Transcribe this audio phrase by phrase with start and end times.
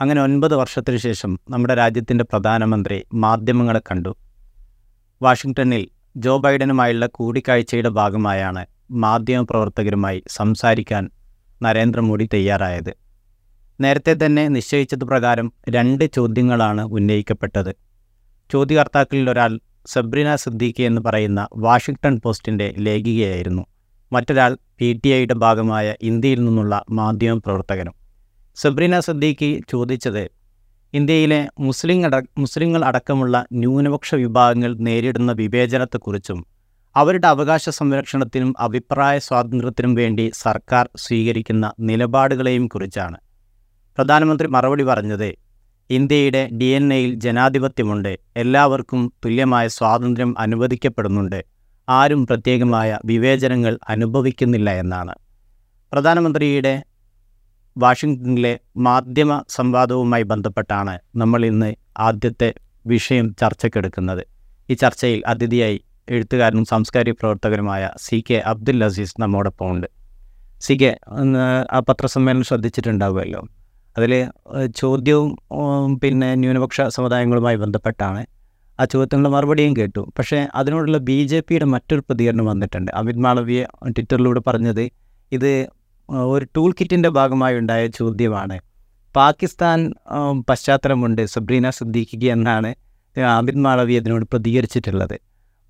[0.00, 4.16] അങ്ങനെ ഒൻപത് വർഷത്തിനു ശേഷം നമ്മുടെ രാജ്യത്തിന്റെ പ്രധാനമന്ത്രി മാധ്യമങ്ങളെ കണ്ടു.
[5.22, 11.10] വാഷിങ്ടണിൽ ജോ ബൈഡനുമായുള്ള കൂടിക്കാഴ്ചയുടെ ഭാഗമായാണ് മാധ്യമപ്രവർത്തകരുമായി സംസാരിക്കാൻ
[11.62, 12.94] നരേന്ദ്രമോദി തയ്യാറായത്.
[13.80, 17.76] നേരത്തെ തന്നെ നിശ്ചയിച്ചത് പ്രകാരം രണ്ട് ചോദ്യങ്ങളാണ് ഉന്നയിക്കപ്പെട്ടത്.
[18.52, 23.66] ചോദ്യകർത്താക്കളിൽ ഒരാൾ സബ്രിന സിദ്ദീഖി എന്ന് പറയുന്ന വാഷിങ്ടൺ പോസ്റ്റിന്റെ ലേഖികയായിരുന്നു.
[24.12, 28.03] മറ്റൊരാൾ പി ടി ഐയുടെ ഭാഗമായ ഇന്ത്യയിൽ നിന്നുള്ള മാധ്യമപ്രവർത്തകനും.
[28.56, 30.24] സബ്രീന സദ്ദീഖി ചോദിച്ചത്
[30.92, 36.40] ഇന്ത്യയിലെ മുസ്ലിം അട മുസ്ലിങ്ങൾ അടക്കമുള്ള ന്യൂനപക്ഷ വിഭാഗങ്ങൾ നേരിടുന്ന വിവേചനത്തെക്കുറിച്ചും
[36.96, 43.18] അവരുടെ അവകാശ സംരക്ഷണത്തിനും അഭിപ്രായ സ്വാതന്ത്ര്യത്തിനും വേണ്ടി സർക്കാർ സ്വീകരിക്കുന്ന നിലപാടുകളെയും കുറിച്ചാണ്.
[43.98, 45.30] പ്രധാനമന്ത്രി മറുപടി പറഞ്ഞത്
[45.90, 51.40] ഇന്ത്യയുടെ ഡി എൻ എയിൽ ജനാധിപത്യമുണ്ട് എല്ലാവർക്കും തുല്യമായ സ്വാതന്ത്ര്യം അനുവദിക്കപ്പെടുന്നുണ്ട്
[51.88, 55.14] ആരും പ്രത്യേകമായ വിവേചനങ്ങൾ അനുഭവിക്കുന്നില്ല എന്നാണ്.
[55.92, 56.74] പ്രധാനമന്ത്രിയുടെ
[57.76, 62.54] വാഷിങ്ടണിലെ മാധ്യമ സംവാദവുമായി ബന്ധപ്പെട്ടാണ് നമ്മൾ ഇന്ന് ആദ്യത്തെ
[62.86, 64.22] വിഷയം ചർച്ചയ്ക്കെടുക്കുന്നത്
[64.70, 69.86] ഈ ചർച്ചയിൽ അതിഥിയായി എഴുത്തുകാരനും സാംസ്കാരിക പ്രവർത്തകനുമായ സി കെ അബ്ദുൽ അസീസ് നമ്മോടൊപ്പം ഉണ്ട്.
[70.60, 70.90] സി കെ
[71.72, 73.40] ആ പത്രസമ്മേളനം ശ്രദ്ധിച്ചിട്ടുണ്ടാവുമല്ലോ.
[73.98, 74.12] അതിൽ
[74.76, 75.30] ചോദ്യവും
[76.02, 78.26] പിന്നെ ന്യൂനപക്ഷ സമുദായങ്ങളുമായി ബന്ധപ്പെട്ടാണ്.
[78.80, 80.12] ആ ചോദ്യത്തിനുള്ള മറുപടിയും കേട്ടു.
[80.18, 82.90] പക്ഷേ അതിനോടുള്ള ബി ജെ പിയുടെ മറ്റൊരു പ്രതികരണം വന്നിട്ടുണ്ട്.
[82.92, 84.84] അമിത് മാളവിയ ട്വിറ്ററിലൂടെ പറഞ്ഞത്
[85.32, 85.52] ഇത്
[86.08, 88.60] ഒരു ടൂൾ കിറ്റിന്റെ ഭാഗമായി ഉണ്ടായ ചോദ്യമാണ്.
[89.16, 89.92] പാകിസ്ഥാൻ
[90.48, 91.22] പശ്ചാത്തലമുണ്ട്.
[91.26, 92.74] സബ്രീന സിദ്ദീഖിക്ക് എന്നാണ്
[93.20, 95.16] ആബിൻ മാളവി അതിനോട് പ്രതികരിച്ചിട്ടുള്ളത്.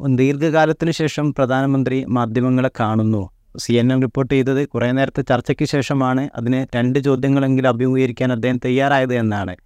[0.00, 3.30] ദീർഘകാലത്തിന് ശേഷം പ്രധാനമന്ത്രി മാധ്യമങ്ങളെ കാണുന്നു.
[3.58, 9.14] സി എൻ എൻ റിപ്പോർട്ട് ചെയ്തത് കുറേ നേരത്തെ ചർച്ചയ്ക്ക് ശേഷമാണ് അതിന് രണ്ട് ചോദ്യങ്ങളെങ്കിലും അഭിമുഖീകരിക്കാൻ അദ്ദേഹം തയ്യാറായത്
[9.14, 9.56] എന്നാണ്.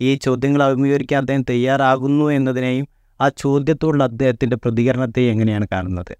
[0.00, 2.88] ഈ ചോദ്യങ്ങൾ അഭിമുഖീകരിക്കാൻ അദ്ദേഹം തയ്യാറാകുന്നു എന്നതിനെയും
[3.20, 6.14] ആ ചോദ്യത്തോടുള്ള അദ്ദേഹത്തിന്റെ പ്രതികരണത്തെ എങ്ങനെയാണ് കാണുന്നത്?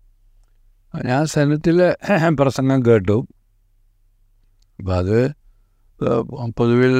[1.07, 1.97] ഞാൻ സെനറ്റിലെ
[2.41, 3.27] പ്രസംഗം കേട്ടു.
[4.81, 5.19] അപ്പം അത്
[6.59, 6.95] പൊതുവിൽ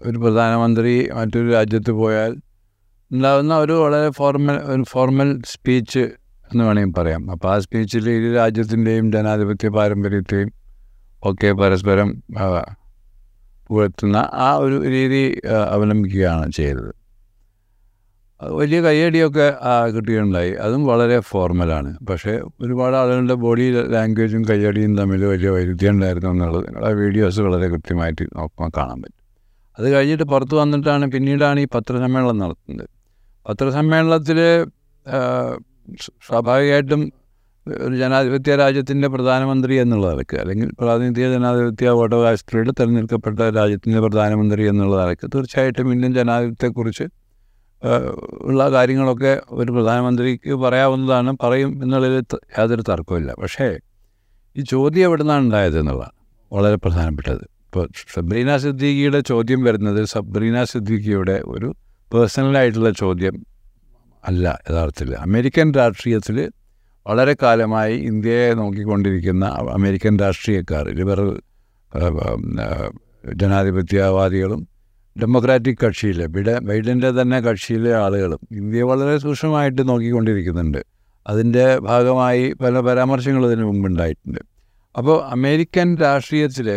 [0.00, 2.32] ഒരു പ്രധാനമന്ത്രി മറ്റൊരു രാജ്യത്ത് പോയാൽ
[3.10, 6.04] ഉണ്ടാകുന്ന ഒരു വളരെ ഫോർമൽ ഒരു ഫോർമൽ സ്പീച്ച്
[6.50, 7.22] എന്ന് വേണമെങ്കിൽ പറയാം.
[7.30, 10.50] അപ്പോൾ ആ സ്പീച്ചിൽ ഇരു രാജ്യത്തിന്റെയും ജനാധിപത്യ പാരമ്പര്യത്തെയും
[11.22, 12.08] ഒക്കെ പരസ്പരം
[13.66, 15.22] പുകഴ്ത്തുന്ന ആ ഒരു രീതി
[15.74, 16.90] അവലംബിക്കുകയാണ് ചെയ്തത്.
[18.58, 19.46] വലിയ കയ്യടിയൊക്കെ
[19.94, 21.90] കിട്ടുകയുണ്ടായി അതും വളരെ ഫോർമലാണ്.
[22.08, 22.32] പക്ഷേ
[22.64, 23.64] ഒരുപാട് ആളുകളുടെ ബോഡി
[23.94, 29.18] ലാംഗ്വേജും കയ്യടിയും തമ്മിൽ വലിയ വൈരുദ്ധ്യം ഉണ്ടായിരുന്നു എന്നുള്ളത് നിങ്ങളുടെ വീഡിയോസ് വളരെ കൃത്യമായിട്ട് നോക്കുമ്പോൾ കാണാൻ പറ്റും.
[29.78, 32.88] അത് കഴിഞ്ഞിട്ട് പുറത്ത് വന്നിട്ടാണ് പിന്നീടാണ് ഈ പത്രസമ്മേളനം നടത്തുന്നത്.
[33.46, 34.38] പത്രസമ്മേളനത്തിൽ
[36.26, 37.00] സ്വാഭാവികമായിട്ടും
[37.66, 45.26] ഒരു ജനാധിപത്യ രാജ്യത്തിന്റെ പ്രധാനമന്ത്രി എന്നുള്ള നിലയ്ക്ക് അല്ലെങ്കിൽ പ്രാതിനിധ്യ ജനാധിപത്യ വോട്ടവകാശത്തിലൂടെ തിരഞ്ഞെടുക്കപ്പെട്ട രാജ്യത്തിന്റെ പ്രധാനമന്ത്രി എന്നുള്ള നിലയ്ക്ക്
[45.34, 47.06] തീർച്ചയായിട്ടും ഇന്ത്യൻ ജനാധിപത്യത്തെക്കുറിച്ച്
[48.40, 52.24] ഉള്ള കാര്യങ്ങളൊക്കെ ഒരു പ്രധാനമന്ത്രിക്ക് പറയാവുന്നതാണ് പറയും എന്നുള്ളതിൽ
[52.58, 53.78] യാതൊരു തർക്കമില്ല പക്ഷേ
[54.56, 56.16] ഈ ചോദ്യം എവിടെ നിന്നാണ് ഉണ്ടായത് എന്നുള്ളതാണ്
[56.52, 57.44] വളരെ പ്രധാനപ്പെട്ടത്.
[57.66, 61.74] ഇപ്പോൾ സബ്രീന സിദ്ദീഖിയുടെ ചോദ്യം വരുന്നത് സബ്രീന സിദ്ദീഖിയുടെ ഒരു
[62.14, 63.46] പേഴ്സണലായിട്ടുള്ള ചോദ്യം
[64.24, 65.14] അല്ല യഥാർത്ഥത്തിൽ.
[65.16, 66.50] അമേരിക്കൻ രാഷ്ട്രീയത്തിൽ
[67.06, 71.40] വളരെ കാലമായി ഇന്ത്യയെ നോക്കിക്കൊണ്ടിരിക്കുന്ന അമേരിക്കൻ രാഷ്ട്രീയക്കാർ ലിബറൽ
[73.40, 74.71] ജനാധിപത്യവാദികളും
[75.16, 80.80] ഡെമോക്രാറ്റിക് കക്ഷിയിലെ ബിഡ ബൈഡന്റെ തന്നെ കക്ഷിയിലെ ആളുകളും ഇന്ത്യയെ വളരെ സൂക്ഷ്മമായിട്ട് നോക്കിക്കൊണ്ടിരിക്കുന്നുണ്ട്.
[81.26, 84.40] അതിന്റെ ഭാഗമായി പല പരാമർശങ്ങളും ഇതിനു മുമ്പുണ്ടായിട്ടുണ്ട്.
[84.94, 86.68] അപ്പോൾ അമേരിക്കൻ രാഷ്ട്രീയത്തിൽ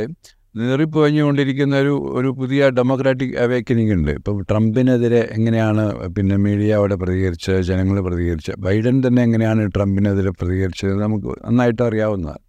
[0.55, 5.83] നീറിപ്പൊഴിഞ്ഞുകൊണ്ടിരിക്കുന്ന ഒരു ഒരു പുതിയ ഡെമോക്രാറ്റിക് അവേക്കനിങ് ഉണ്ട് ഇപ്പോൾ ട്രംപിനെതിരെ എങ്ങനെയാണ്
[6.17, 12.41] പിന്നെ മീഡിയ അവിടെ പ്രതികരിച്ചത് ജനങ്ങൾ പ്രതികരിച്ചത് ബൈഡൻ തന്നെ എങ്ങനെയാണ് ട്രംപിനെതിരെ പ്രതികരിച്ചത് നമുക്ക് നന്നായിട്ട് അറിയാവുന്നതാണ്.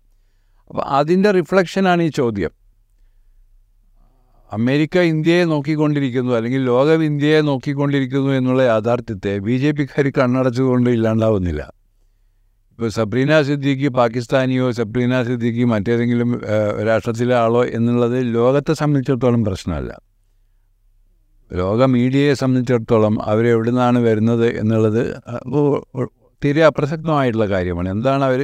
[0.71, 2.53] അപ്പോൾ അതിന്റെ റിഫ്ലക്ഷനാണ് ഈ ചോദ്യം.
[4.53, 11.62] അമേരിക്ക ഇന്ത്യയെ നോക്കിക്കൊണ്ടിരിക്കുന്നു അല്ലെങ്കിൽ ലോകം ഇന്ത്യയെ നോക്കിക്കൊണ്ടിരിക്കുന്നു എന്നുള്ള യാഥാർത്ഥ്യത്തെ ബി ജെ പിക്കാർ കണ്ണടച്ചുകൊണ്ട് ഇല്ലാണ്ടാവുന്നില്ല.
[12.79, 16.31] ഇപ്പോൾ സബ്രീന സിദ്ദിഖി പാകിസ്ഥാനിയോ സബ്രീന സിദ്ദിഖി മറ്റേതെങ്കിലും
[16.89, 19.93] രാഷ്ട്രത്തിലെ ആളോ എന്നുള്ളത് ലോകത്തെ സംബന്ധിച്ചിടത്തോളം പ്രശ്നമല്ല.
[21.51, 25.03] ലോക മീഡിയയെ സംബന്ധിച്ചിടത്തോളം അവരെവിടുന്നാണ് വരുന്നത് എന്നുള്ളത്
[26.43, 27.89] തീരെ അപ്രസക്തമായിട്ടുള്ള കാര്യമാണ്.
[27.97, 28.41] എന്താണ് അവർ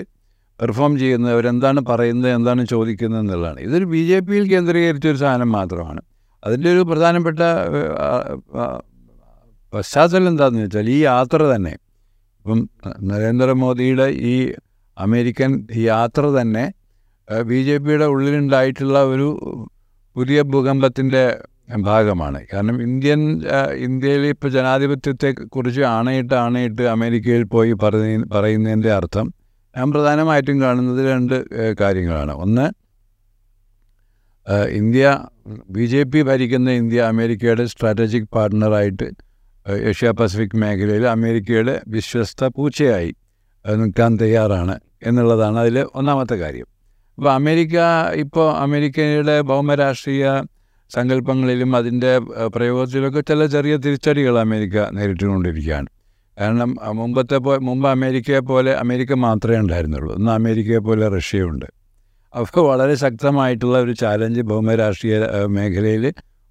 [0.63, 3.61] പെർഫോം ചെയ്യുന്നത് അവരെന്താണ് പറയുന്നത് എന്താണ് ചോദിക്കുന്നത് എന്നുള്ളതാണ്.
[3.67, 6.01] ഇതൊരു ബി ജെ പിയിൽ കേന്ദ്രീകരിച്ചൊരു സാധനം മാത്രമാണ്.
[6.43, 7.41] അതിന്റെ ഒരു പ്രധാനപ്പെട്ട
[9.73, 11.73] പശ്ചാത്തലം എന്താണെന്ന് വെച്ചാൽ ഈ യാത്ര തന്നെ
[12.39, 12.61] ഇപ്പം
[13.11, 14.35] നരേന്ദ്രമോദിയുടെ ഈ
[14.97, 15.51] അമേരിക്കൻ
[15.91, 16.65] യാത്ര തന്നെ
[17.51, 19.29] ബി ജെ പിയുടെ ഉള്ളിലുണ്ടായിട്ടുള്ള ഒരു
[20.17, 21.23] പുതിയ ഭൂകമ്പത്തിന്റെ
[21.91, 22.39] ഭാഗമാണ്.
[22.53, 23.21] കാരണം ഇന്ത്യൻ
[23.87, 29.29] ഇന്ത്യയിൽ ഇപ്പോൾ ജനാധിപത്യത്തെക്കുറിച്ച് ആണയിട്ട് ആണയിട്ട് അമേരിക്കയിൽ പോയി പറയുന്ന പറയുന്നതിന്റെ അർത്ഥം
[29.77, 31.37] ഞാൻ പ്രധാനമായിട്ടും കാണുന്നത് രണ്ട്
[31.83, 32.33] കാര്യങ്ങളാണ്.
[32.45, 32.67] ഒന്ന്
[34.79, 35.05] ഇന്ത്യ
[35.75, 39.07] ബി ജെ പി ഭരിക്കുന്ന ഇന്ത്യ അമേരിക്കയുടെ സ്ട്രാറ്റജിക് പാർട്ട്ണറായിട്ട്
[39.91, 43.13] ഏഷ്യ പസഫിക് മേഖലയിൽ അമേരിക്കയുടെ വിശ്വസ്ത പൂച്ചയായി
[43.65, 44.75] നിൽക്കാൻ തയ്യാറാണ്
[45.09, 46.69] എന്നുള്ളതാണ് അതിൽ ഒന്നാമത്തെ കാര്യം.
[47.19, 47.77] അപ്പോൾ അമേരിക്ക
[48.25, 50.27] ഇപ്പോൾ അമേരിക്കയുടെ ഭൗമരാഷ്ട്രീയ
[50.91, 52.13] സങ്കല്പങ്ങളിലും അതിന്റെ
[52.55, 55.89] പ്രയോഗത്തിലൊക്കെ ചില ചെറിയ തിരിച്ചടികൾ അമേരിക്ക നേരിട്ടുകൊണ്ടിരിക്കുകയാണ്.
[56.39, 60.13] കാരണം മുമ്പത്തെ പോ മുമ്പ് അമേരിക്കയെ പോലെ അമേരിക്ക മാത്രമേ ഉണ്ടായിരുന്നുള്ളൂ.
[60.19, 61.67] ഇന്ന് അമേരിക്കയെ പോലെ റഷ്യയുണ്ട്.
[62.35, 65.17] അപ്പോൾ വളരെ ശക്തമായിട്ടുള്ള ഒരു ചാലഞ്ച് ഭൗമരാഷ്ട്രീയ
[65.57, 66.05] മേഖലയിൽ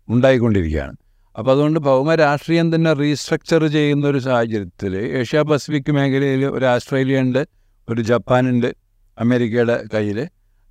[0.09, 0.95] ഉണ്ടായിക്കൊണ്ടിരിക്കുകയാണ്.
[1.37, 7.41] അപ്പോൾ അതുകൊണ്ട് ഭൗമരാഷ്ട്രീയം തന്നെ റീസ്ട്രക്ചർ ചെയ്യുന്ന ഒരു സാഹചര്യത്തിൽ ഏഷ്യ പസഫിക് മേഖലയിൽ ഒരു ആസ്ട്രേലിയ ഉണ്ട്
[7.89, 8.69] ഒരു ജപ്പാനുണ്ട്
[9.17, 10.19] അമേരിക്കയുടെ കയ്യിൽ.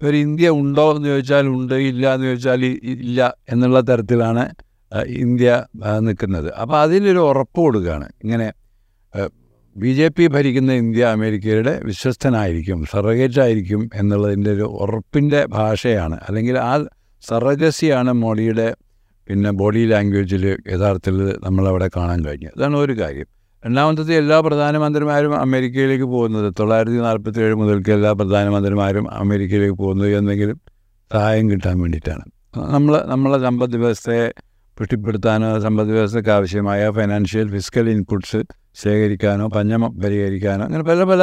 [0.03, 2.63] ഒരു ഇന്ത്യ ഉണ്ടോ എന്ന് ചോദിച്ചാൽ ഉണ്ട് ഇല്ല എന്ന് ചോദിച്ചാൽ
[2.95, 4.45] ഇല്ല എന്നുള്ള തരത്തിലാണ്
[5.25, 5.49] ഇന്ത്യ
[6.07, 6.49] നിൽക്കുന്നത്.
[6.63, 8.09] അപ്പോൾ അതിലൊരു ഉറപ്പ് കൊടുക്കുകയാണ്.
[8.25, 8.47] ഇങ്ങനെ
[9.77, 16.17] ബി ജെ പി ഭരിക്കുന്ന ഇന്ത്യ അമേരിക്കയുടെ വിശ്വസ്തനായിരിക്കും സർഗേറ്റ് ആയിരിക്കും എന്നുള്ളതിന്റെ ഒരു ഉറപ്പിന്റെ ഭാഷയാണ്.
[16.29, 16.73] അല്ലെങ്കിൽ ആ
[17.29, 18.69] സർഗസിയാണ് മോഡിയുടെ
[19.29, 23.29] പിന്നെ ബോഡി ലാംഗ്വേജിൽ യഥാർത്ഥത്തിൽ നമ്മളവിടെ കാണാൻ കഴിഞ്ഞു അതാണ് ഒരു കാര്യം.
[23.65, 30.61] രണ്ടാമത്തത് എല്ലാ പ്രധാനമന്ത്രിമാരും അമേരിക്കയിലേക്ക് പോകുന്നത് തൊള്ളായിരത്തി നാൽപ്പത്തി ഏഴ് മുതൽക്ക് എല്ലാ പ്രധാനമന്ത്രിമാരും അമേരിക്കയിലേക്ക് പോകുന്നത് എന്തെങ്കിലും
[31.13, 32.25] സഹായം കിട്ടാൻ വേണ്ടിയിട്ടാണ്.
[32.75, 34.27] നമ്മൾ നമ്മളെ സമ്പദ് വ്യവസ്ഥയെ
[34.81, 38.39] പുഷ്ടിപ്പെടുത്താനോ സമ്പദ് വ്യവസ്ഥയ്ക്ക് ആവശ്യമായ ഫൈനാൻഷ്യൽ ഫിസിക്കൽ ഇൻപുട്സ്
[38.83, 41.23] ശേഖരിക്കാനോ പഞ്ഞം പരിഹരിക്കാനോ അങ്ങനെ പല പല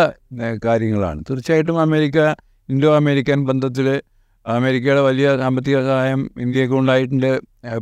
[0.66, 1.20] കാര്യങ്ങളാണ്.
[1.30, 2.18] തീർച്ചയായിട്ടും അമേരിക്ക
[2.74, 3.88] ഇൻഡോ അമേരിക്കൻ ബന്ധത്തിൽ
[4.46, 7.32] അമേരിക്കയുടെ വലിയ സാമ്പത്തിക സഹായം ഇന്ത്യയ്ക്ക് ഉണ്ടായിട്ടുണ്ട്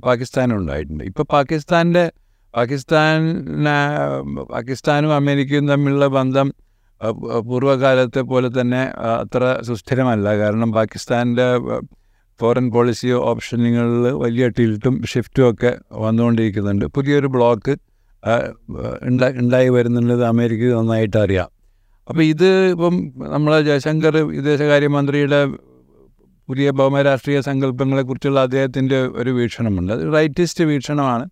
[0.08, 1.04] പാകിസ്ഥാനും ഉണ്ടായിട്ടുണ്ട്.
[1.10, 2.06] ഇപ്പോൾ പാകിസ്ഥാന്റെ
[2.54, 3.20] പാകിസ്ഥാൻ
[4.54, 6.48] പാകിസ്ഥാനും അമേരിക്കയും തമ്മിലുള്ള ബന്ധം
[7.50, 8.82] പൂർവകാലത്തെ പോലെ തന്നെ
[9.22, 10.28] അത്ര സുസ്ഥിരമല്ല.
[10.44, 11.48] കാരണം പാകിസ്ഥാന്റെ
[12.40, 16.86] ഫോറിൻ പോളിസി ഓപ്ഷനുകളിൽ വലിയ ടിൽട്ടും ഷിഫ്റ്റും ഒക്കെ വന്നുകൊണ്ടിരിക്കുന്നുണ്ട്.
[16.86, 17.76] പുതിയൊരു ബ്ലോക്ക്
[19.42, 21.50] ഉണ്ടായി വരുന്നുള്ളത് അമേരിക്കയ്ക്ക് നന്നായിട്ട് അറിയാം.
[22.08, 22.96] അപ്പോൾ ഇത് ഇപ്പം
[23.34, 25.40] നമ്മളെ ജയശങ്കർ വിദേശകാര്യമന്ത്രിയുടെ
[26.50, 29.94] പുതിയ ഭൗമരാഷ്ട്രീയ സങ്കല്പങ്ങളെക്കുറിച്ചുള്ള അദ്ദേഹത്തിന്റെ ഒരു വീക്ഷണമുണ്ട്.
[29.94, 31.26] അത് റൈറ്റിസ്റ്റ് വീക്ഷണമാണ്.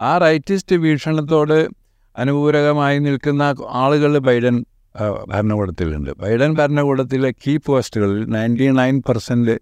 [0.00, 1.58] ആ റൈറ്റിസ്റ്റ് വീക്ഷണത്തോട്
[2.16, 3.42] അനുപൂരകമായി നിൽക്കുന്ന
[3.82, 4.64] ആളുകൾ ബൈഡൻ
[5.28, 6.10] ഭരണകൂടത്തിലുണ്ട്.
[6.20, 9.56] ബൈഡൻ ഭരണകൂടത്തിലെ കീ പോസ്റ്റുകളിൽ നയന്റി നയൻ പെർസെന്റ്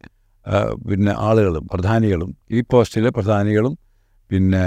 [0.88, 3.78] പിന്നെ ആളുകളും പ്രധാനികളും ഈ പോസ്റ്റിലെ പ്രധാനികളും
[4.30, 4.64] പിന്നെ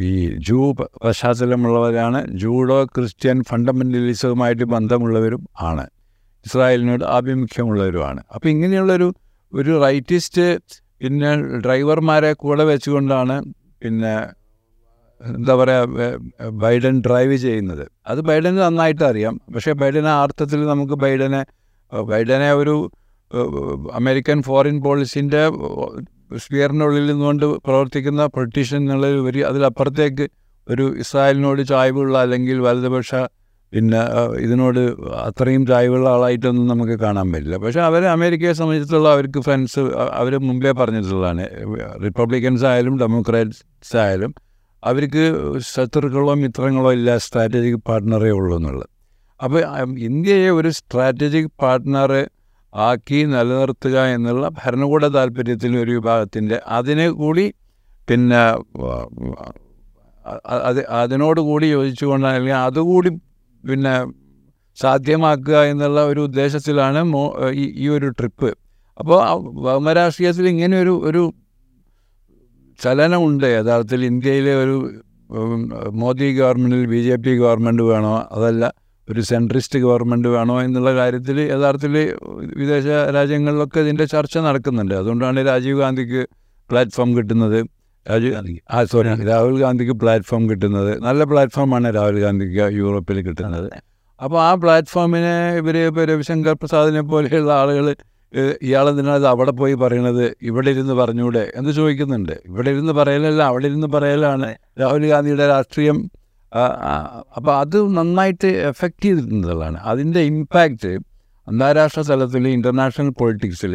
[0.00, 0.12] ഈ
[0.48, 0.58] ജൂ
[1.04, 2.20] പശ്ചാത്തലമുള്ളവരാണ്.
[2.42, 5.86] ജൂഡോ ക്രിസ്ത്യൻ ഫണ്ടമെന്റലിസവുമായിട്ട് ബന്ധമുള്ളവരും ആണ്.
[6.46, 8.20] ഇസ്രായേലിനോട് ആഭിമുഖ്യമുള്ളവരുമാണ്.
[8.34, 9.08] അപ്പോൾ ഇങ്ങനെയുള്ളൊരു
[9.52, 10.46] ഒരു റൈറ്റിസ്റ്റ്
[11.02, 11.30] പിന്നെ
[11.64, 13.36] ഡ്രൈവർമാരെ കൂടെ വെച്ചുകൊണ്ടാണ്
[13.82, 14.14] പിന്നെ
[15.20, 16.06] എന്താ പറയുക
[16.64, 17.84] ബൈഡൻ ഡ്രൈവ് ചെയ്യുന്നത്.
[18.06, 21.42] അത് ബൈഡന് നന്നായിട്ട് അറിയാം പക്ഷേ ബൈഡനെ ആ അർത്ഥത്തിൽ നമുക്ക് ബൈഡനെ
[21.92, 22.90] ബൈഡനെ ഒരു
[23.92, 25.42] അമേരിക്കൻ ഫോറിൻ പോളിസിന്റെ
[26.36, 30.26] സ്പിയറിനുള്ളിൽ നിന്നുകൊണ്ട് പ്രവർത്തിക്കുന്ന പൊളിറ്റീഷ്യൻ എന്നുള്ള ഒരു അതിലപ്പുറത്തേക്ക്
[30.68, 33.14] ഒരു ഇസ്രായേലിനോട് ചായ്വുള്ള അല്ലെങ്കിൽ വലതുപക്ഷ
[33.72, 34.00] പിന്നെ
[34.44, 34.80] ഇതിനോട്
[35.26, 37.56] അത്രയും ചായ്വുള്ള ആളായിട്ടൊന്നും നമുക്ക് കാണാൻ പറ്റില്ല.
[37.56, 39.80] പക്ഷേ അവർ അമേരിക്കയെ സംബന്ധിച്ചിടത്തോളം അവർക്ക് ഫ്രണ്ട്സ്
[40.20, 41.44] അവർ മുമ്പേ പറഞ്ഞിട്ടുള്ളതാണ്.
[42.04, 44.34] റിപ്പബ്ലിക്കൻസ് ആയാലും ഡെമോക്രാറ്റ്സ് ആയാലും
[44.84, 45.24] അവർക്ക്
[45.74, 48.88] ശത്രുക്കളോ മിത്രങ്ങളോ ഇല്ല സ്ട്രാറ്റജിക് പാർട്ട്ണറേ ഉള്ളൂ എന്നുള്ളത്.
[49.40, 49.60] അപ്പോൾ
[49.98, 52.12] ഇന്ത്യയെ ഒരു സ്ട്രാറ്റജിക് പാർട്ട്ണർ
[52.72, 57.44] ആക്കി നിലനിർത്തുക എന്നുള്ള ഭരണകൂട താല്പര്യത്തിൽ ഒരു വിഭാഗത്തിന്റെ അതിനെ കൂടി
[58.08, 58.40] പിന്നെ
[60.68, 63.10] അത് അതിനോട് കൂടി യോജിച്ചുകൊണ്ട് അല്ലെങ്കിൽ അതുകൂടി
[63.64, 63.94] പിന്നെ
[64.78, 67.22] സാധ്യമാക്കുക എന്നുള്ള ഒരു ഉദ്ദേശത്തിലാണ് മോ
[67.82, 68.50] ഈ ഒരു ട്രിപ്പ്.
[69.00, 69.18] അപ്പോൾ
[69.66, 71.22] ഭൗമരാഷ്ട്രീയത്തിൽ ഇങ്ങനെ ഒരു ഒരു
[72.78, 73.46] ചലനമുണ്ട്.
[73.58, 74.76] യഥാർത്ഥത്തിൽ ഇന്ത്യയിലെ ഒരു
[76.02, 78.14] മോദി ഗവൺമെന്റിൽ ബി ജെ പി ഗവൺമെന്റ് വേണോ?
[78.36, 78.64] അതല്ല.
[79.08, 81.96] ഒരു സെൻട്രിസ്റ്റ് ഗവൺമെന്റ് വേണോ എന്നുള്ള കാര്യത്തിൽ യഥാർത്ഥത്തിൽ
[82.60, 84.94] വിദേശ രാജ്യങ്ങളിലൊക്കെ ഇതിന്റെ ചർച്ച നടക്കുന്നുണ്ട്.
[84.94, 86.22] അതുകൊണ്ടാണ് രാജീവ് ഗാന്ധിക്ക്
[86.70, 87.58] പ്ലാറ്റ്ഫോം കിട്ടുന്നത്.
[88.08, 90.92] രാജീവ് ഗാന്ധി ആ സോറി രാഹുൽ ഗാന്ധിക്ക് പ്ലാറ്റ്ഫോം കിട്ടുന്നത്.
[91.06, 93.68] നല്ല പ്ലാറ്റ്ഫോമാണ് രാഹുൽ ഗാന്ധിക്ക് യൂറോപ്പിൽ കിട്ടുന്നത്.
[94.20, 97.86] അപ്പോൾ ആ പ്ലാറ്റ്ഫോമിനെ ഇവർ ഇപ്പോൾ രവിശങ്കർ പ്രസാദിനെ പോലെയുള്ള ആളുകൾ
[98.66, 100.24] ഇയാളെന്തിനാണ് അവിടെ പോയി പറയണത്?
[100.48, 102.34] ഇവിടെ ഇരുന്ന് പറഞ്ഞൂടെ എന്ന് ചോദിക്കുന്നുണ്ട്.
[102.48, 104.48] ഇവിടെ ഇരുന്ന് പറയലല്ല അവിടെ ഇരുന്ന് പറയലാണ്
[104.80, 105.98] രാഹുൽ ഗാന്ധിയുടെ രാഷ്ട്രീയം
[107.36, 110.92] അപ്പോൾ അത് നന്നായിട്ട് എഫക്റ്റ് ചെയ്തിട്ടുള്ളതാണ് അതിന്റെ ഇമ്പാക്റ്റ്
[111.48, 113.74] അന്താരാഷ്ട്ര തലത്തിൽ ഇന്റർനാഷണൽ പൊളിറ്റിക്സിൽ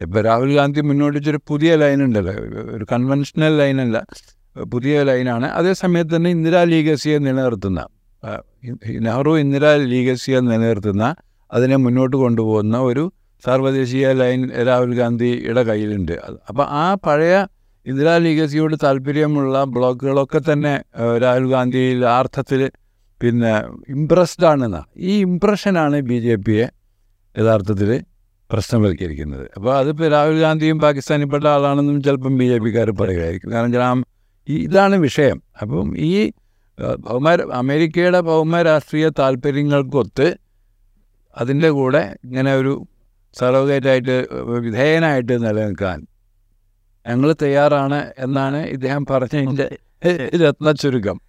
[0.00, 2.32] ഇപ്പോൾ രാഹുൽ ഗാന്ധി മുന്നോട്ട് വെച്ചൊരു പുതിയ ലൈൻ ഉണ്ടല്ലോ.
[2.76, 3.98] ഒരു കൺവെൻഷണൽ ലൈനല്ല
[4.72, 7.80] പുതിയ ലൈനാണ് അതേസമയത്ത് തന്നെ ഇന്ദിരാ ലീഗസിയെ നിലനിർത്തുന്ന
[9.06, 11.04] നെഹ്റു ഇന്ദിരാ ലീഗസിയെ നിലനിർത്തുന്ന
[11.50, 13.04] അതിനെ മുന്നോട്ട് കൊണ്ടുപോകുന്ന ഒരു
[13.44, 16.12] സാർവദേശീയ ലൈൻ രാഹുൽ ഗാന്ധിയുടെ കയ്യിലുണ്ട്.
[16.48, 17.34] അപ്പോൾ ആ പഴയ
[17.86, 20.74] ഇന്ദിരാ ലീഗസിയോട് താല്പര്യമുള്ള ബ്ലോഗുകളൊക്കെ തന്നെ
[21.24, 22.62] രാഹുൽ ഗാന്ധിയിൽ ആ അർത്ഥത്തിൽ
[23.20, 23.52] പിന്നെ
[23.94, 26.66] ഇംപ്രസ്ഡ് ആണെന്നാണ് ഈ ഇമ്പ്രഷനാണ് ബി ജെ പിയെ
[27.34, 27.90] യഥാർത്ഥത്തിൽ
[28.50, 29.44] പ്രശ്നവൽക്കരിക്കുന്നത്.
[29.56, 34.02] അപ്പോൾ അതിപ്പോൾ രാഹുൽ ഗാന്ധിയും പാകിസ്ഥാനിൽപ്പെട്ട ആളാണെന്നും ചിലപ്പം ബി ജെ പിക്കാർ പറയുമായിരിക്കും കാരണം
[34.48, 35.38] ഈ ഇതാണ് വിഷയം.
[35.62, 36.10] അപ്പം ഈ
[37.08, 37.28] ഭൗമ
[37.60, 40.26] അമേരിക്കയുടെ ഭൗമ രാഷ്ട്രീയ താല്പര്യങ്ങൾക്കൊത്ത്
[41.36, 42.72] അതിന്റെ കൂടെ ഇങ്ങനെ ഒരു
[43.36, 44.16] സർവകേറ്റായിട്ട്
[44.64, 45.98] വിധേയനായിട്ട് നിലനിൽക്കാൻ
[47.08, 49.76] ഞങ്ങൾ തയ്യാറാണ് എന്നാണ് ഇദ്ദേഹം പറഞ്ഞതിന്റെ
[50.36, 51.20] രത്ന ചുരുക്കം.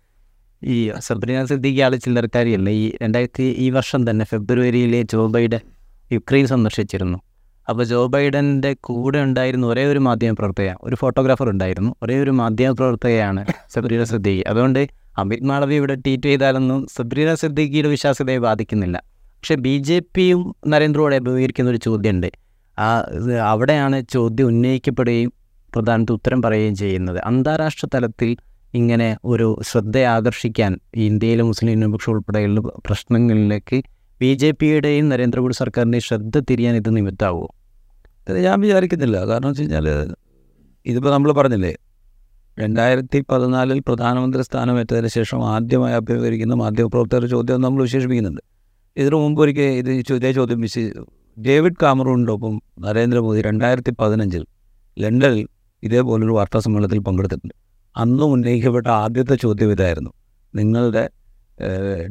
[0.64, 2.70] ഈ സബ്രീന സിദ്ദീഖി ആൾ ചില്ലറക്കാരിയല്ല?
[2.70, 5.60] ഈ രണ്ടായിരത്തി ഈ വർഷം തന്നെ ഫെബ്രുവരിയിലെ ജോ ബൈഡൻ
[6.12, 7.18] യുക്രൈൻ സന്ദർശിച്ചിരുന്നു.
[7.70, 10.36] അപ്പോൾ ജോ ബൈഡന്റെ കൂടെ ഉണ്ടായിരുന്ന ഒരേ ഒരു മാധ്യമ
[10.82, 11.96] ഒരു ഫോട്ടോഗ്രാഫർ ഉണ്ടായിരുന്നു.
[12.04, 14.44] ഒരേ ഒരു മാധ്യമ പ്രവർത്തകയാണ് സബ്രീന സിദ്ദീഖി.
[14.48, 19.04] അതുകൊണ്ട് അമിത് മാളവി ഇവിടെ ട്വീറ്റ് ചെയ്താലൊന്നും സബ്രീന സിദ്ദീഖിയുടെ വിശ്വാസ്യതയെ ബാധിക്കുന്നില്ല.
[19.18, 22.32] പക്ഷേ ബി ജെ പിയും നരേന്ദ്രമോദി അഭിമുഖീകരിക്കുന്ന ഒരു ചോദ്യമുണ്ട്.
[22.80, 23.06] ആ
[23.44, 25.32] അവിടെയാണ് ചോദ്യം ഉന്നയിക്കപ്പെടുകയും
[25.76, 27.20] പ്രധാനത്ത് ഉത്തരം പറയുകയും ചെയ്യുന്നത്.
[27.20, 28.30] അന്താരാഷ്ട്ര തലത്തിൽ
[28.74, 30.72] ഇങ്ങനെ ഒരു ശ്രദ്ധ ആകർഷിക്കാൻ
[31.08, 33.78] ഇന്ത്യയിലെ മുസ്ലിം ന്യൂനപക്ഷം ഉൾപ്പെടെയുള്ള പ്രശ്നങ്ങളിലേക്ക്
[34.22, 37.48] ബി ജെ പിയുടെയും നരേന്ദ്രമോദി സർക്കാരിന്റെയും ശ്രദ്ധ തിരിയാൻ ഇത് നിമിത്താവുമോ
[38.30, 39.18] അത് ഞാൻ വിചാരിക്കുന്നില്ല.
[39.30, 39.88] കാരണം വെച്ച് കഴിഞ്ഞാൽ
[40.86, 41.74] ഇതിപ്പോൾ നമ്മൾ പറഞ്ഞില്ലേ
[42.58, 48.44] രണ്ടായിരത്തി പതിനാലിൽ പ്രധാനമന്ത്രി സ്ഥാനമേറ്റതിന് ശേഷം ആദ്യമായി അഭിമുഖീകരിക്കുന്ന മാധ്യമപ്രവർത്തകരുടെ ചോദ്യം നമ്മൾ വിശേഷിപ്പിക്കുന്നുണ്ട്.
[48.98, 50.80] ഇതിനു മുമ്പ് ഒരിക്കൽ ഇത് ഇതേ ചോദ്യം വിശ
[51.38, 54.44] ഡേവിഡ് കാമറൂണിനൊപ്പം നരേന്ദ്രമോദി രണ്ടായിരത്തി പതിനഞ്ചിൽ
[54.98, 55.48] ലണ്ടനിൽ
[55.84, 57.54] ഇതേപോലൊരു വാർത്താ സമ്മേളനത്തിൽ പങ്കെടുത്തിട്ടുണ്ട്.
[57.98, 60.12] അന്നും ഉന്നയിക്കപ്പെട്ട ആദ്യത്തെ ചോദ്യം ഇതായിരുന്നു.
[60.56, 61.10] നിങ്ങളുടെ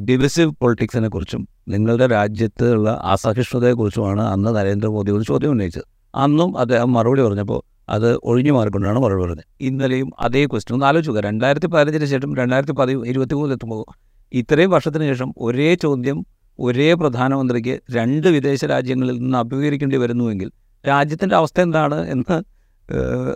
[0.08, 5.84] ഡിവിസീവ് പൊളിറ്റിക്സിനെ കുറിച്ചും നിങ്ങളുടെ രാജ്യത്തുള്ള അസഹിഷ്ണുതയെക്കുറിച്ചുമാണ് അന്ന് നരേന്ദ്രമോദിയോട് ചോദ്യം ഉന്നയിച്ചത്.
[6.14, 9.44] അന്നും അദ്ദേഹം മറുപടി പറഞ്ഞപ്പോൾ അത് ഒഴിഞ്ഞു മാറിക്കൊണ്ടാണ് മറുപടി പറഞ്ഞത്.
[9.60, 13.84] ഇന്നലെയും അതേ ക്വസ്റ്റ്യൻ ഒന്ന് ആലോചിക്കുക രണ്ടായിരത്തി പതിനഞ്ചിന് ശേഷം രണ്ടായിരത്തി പതി ഇരുപത്തി മൂന്നിൽ എത്തുമ്പോൾ
[14.32, 16.26] ഇത്രയും വർഷത്തിന് ശേഷം ഒരേ ചോദ്യം
[16.58, 20.50] ഒരേ പ്രധാനമന്ത്രിക്ക് രണ്ട് വിദേശ രാജ്യങ്ങളിൽ നിന്ന് അഭിമുഖീകരിക്കേണ്ടി വരുന്നുവെങ്കിൽ
[20.88, 22.53] രാജ്യത്തിന്റെ അവസ്ഥ എന്താണ് എന്ന്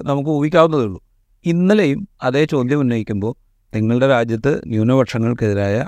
[0.03, 1.01] നമുക്ക് ഊഹിക്കാവുന്നതേ ഉള്ളൂ.
[1.45, 3.35] ഇന്നലെയും അതേ ചോദ്യം ഉന്നയിക്കുമ്പോൾ
[3.75, 5.87] നിങ്ങളുടെ രാജ്യത്ത് ന്യൂനപക്ഷങ്ങൾക്കെതിരായ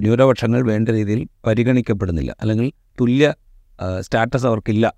[0.00, 2.36] ന്യൂനപക്ഷങ്ങൾ വേണ്ട രീതിയിൽ പരിഗണിക്കപ്പെടുന്നില്ല.
[2.40, 3.34] അല്ലെങ്കിൽ തുല്യ
[4.00, 4.92] സ്റ്റാറ്റസ് അവർക്കില്ല.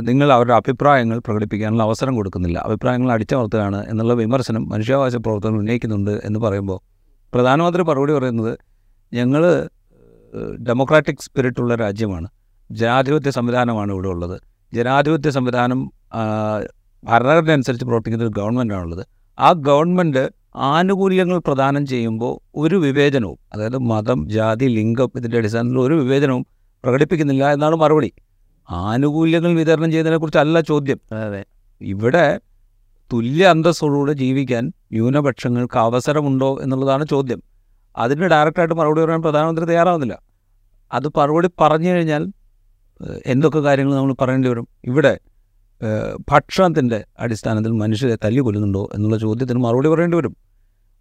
[0.00, 2.58] നിങ്ങൾ അവരുടെ അഭിപ്രായങ്ങൾ പ്രകടിപ്പിക്കാനുള്ള അവസരം കൊടുക്കുന്നില്ല.
[2.58, 6.80] അഭിപ്രായങ്ങൾ അടിച്ചമർത്തുകയാണ് എന്നുള്ള വിമർശനം മനുഷ്യാവകാശ പ്രവർത്തനം ഉന്നയിക്കുന്നുണ്ട് എന്ന് പറയുമ്പോൾ
[7.34, 8.58] പ്രധാനമന്ത്രി മറുപടി പറയുന്നത്
[9.12, 9.68] ഞങ്ങൾ
[10.68, 12.28] ഡെമോക്രാറ്റിക് സ്പിരിറ്റുള്ള രാജ്യമാണ്.
[12.70, 14.40] ജനാധിപത്യ സംവിധാനമാണ് ഇവിടെ ഉള്ളത്.
[14.74, 15.92] ജനാധിപത്യ സംവിധാനം
[17.04, 19.06] ഭരണഘടന അനുസരിച്ച് പ്രവർത്തിക്കുന്ന ഒരു ഗവൺമെന്റാണുള്ളത്
[19.38, 26.46] ആ ഗവൺമെന്റ് ആനുകൂല്യങ്ങൾ പ്രദാനം ചെയ്യുമ്പോൾ ഒരു വിവേചനവും അതായത് മതം ജാതി ലിംഗം ഇതിന്റെ അടിസ്ഥാനത്തിൽ ഒരു വിവേചനവും
[26.84, 28.12] പ്രകടിപ്പിക്കുന്നില്ല എന്നാണ് മറുപടി.
[28.70, 31.00] ആനുകൂല്യങ്ങൾ വിതരണം ചെയ്യുന്നതിനെക്കുറിച്ചല്ല ചോദ്യം.
[31.12, 31.44] അതെ.
[31.80, 32.40] ഇവിടെ
[33.12, 37.42] തുല്യ അന്തസ്സോടുകൂടെ ജീവിക്കാൻ ന്യൂനപക്ഷങ്ങൾക്ക് അവസരമുണ്ടോ എന്നുള്ളതാണ് ചോദ്യം.
[37.96, 40.18] അതിന് ഡയറക്റ്റായിട്ട് മറുപടി പറയാൻ പ്രധാനമന്ത്രി തയ്യാറാവുന്നില്ല.
[40.92, 42.32] അത് മറുപടി പറഞ്ഞു കഴിഞ്ഞാൽ
[43.26, 44.68] എന്തൊക്കെ കാര്യങ്ങൾ നമ്മൾ പറയേണ്ടി വരും?
[44.84, 45.18] ഇവിടെ
[46.30, 50.36] ഭക്ഷണത്തിന്റെ അടിസ്ഥാനത്തിൽ മനുഷ്യരെ തല്ലി കൊല്ലുന്നുണ്ടോ എന്നുള്ള ചോദ്യത്തിന് മറുപടി പറയേണ്ടി വരും.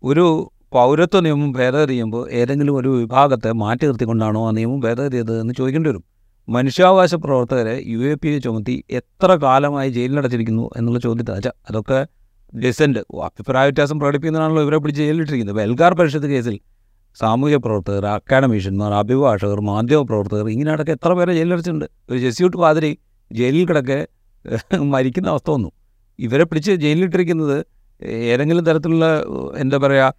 [0.03, 5.53] ഒരു പൗരത്വ നിയമം ഭേദഗതി ചെയ്യുമ്പോൾ ഏതെങ്കിലും ഒരു വിഭാഗത്തെ മാറ്റി നിർത്തിക്കൊണ്ടാണോ ആ നിയമം ഭേദഗതി ചെയ്തത് എന്ന്
[5.53, 6.03] ചോദിക്കേണ്ടി വരും.
[6.47, 11.99] മനുഷ്യാവകാശ പ്രവർത്തകരെ യു എ പി എ ചുമത്തി എത്ര കാലമായി ജയിലിലടച്ചിരിക്കുന്നു എന്നുള്ള ചോദ്യത്തിന് അതൊക്കെ
[12.53, 15.55] ഡിസന്റ് അഭിപ്രായ വ്യത്യാസം പ്രകടിപ്പിക്കുന്നതാണല്ലോ ഇവരെ പിടിച്ച് ജയിലിലിട്ടിരിക്കുന്നത്.
[15.55, 16.59] ബൽഗാർ പരിഷത്ത് കേസിൽ
[17.19, 21.85] സാമൂഹ്യ പ്രവർത്തകർ അക്കാഡമീഷ്യന്മാർ അഭിഭാഷകർ മാധ്യമ പ്രവർത്തകർ ഇങ്ങനെ അടക്കം എത്ര പേരെ ജയിലിലടച്ചിട്ടുണ്ട്.
[22.09, 22.97] ഒരു ജെസ്യൂട്ട് പാതിരി
[23.31, 23.99] ജയിലിൽ കിടക്കെ
[24.83, 25.71] മരിക്കുന്ന അവസ്ഥ വന്നു.
[26.19, 27.65] ഇവരെ പിടിച്ച് ജയിലിലിട്ടിരിക്കുന്നത്
[28.03, 29.23] ഏതെങ്കിലും തരത്തിലുള്ള
[29.57, 30.13] എന്താ പറയുക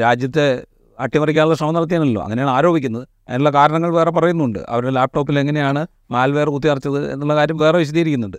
[0.00, 0.62] രാജ്യത്തെ
[1.00, 2.22] അട്ടിമറിക്കാനുള്ള ശ്രമം നടത്തിയാണല്ലോ.
[2.22, 3.08] അങ്ങനെയാണ് ആരോപിക്കുന്നത്.
[3.28, 4.58] അതിനുള്ള കാരണങ്ങൾ വേറെ പറയുന്നുണ്ട്.
[4.68, 8.36] അവരുടെ ലാപ്ടോപ്പിൽ എങ്ങനെയാണ് മാൽവെയർ കുത്തിയറച്ചത് എന്നുള്ള കാര്യം വേറെ വിശദീകരിക്കുന്നുണ്ട്.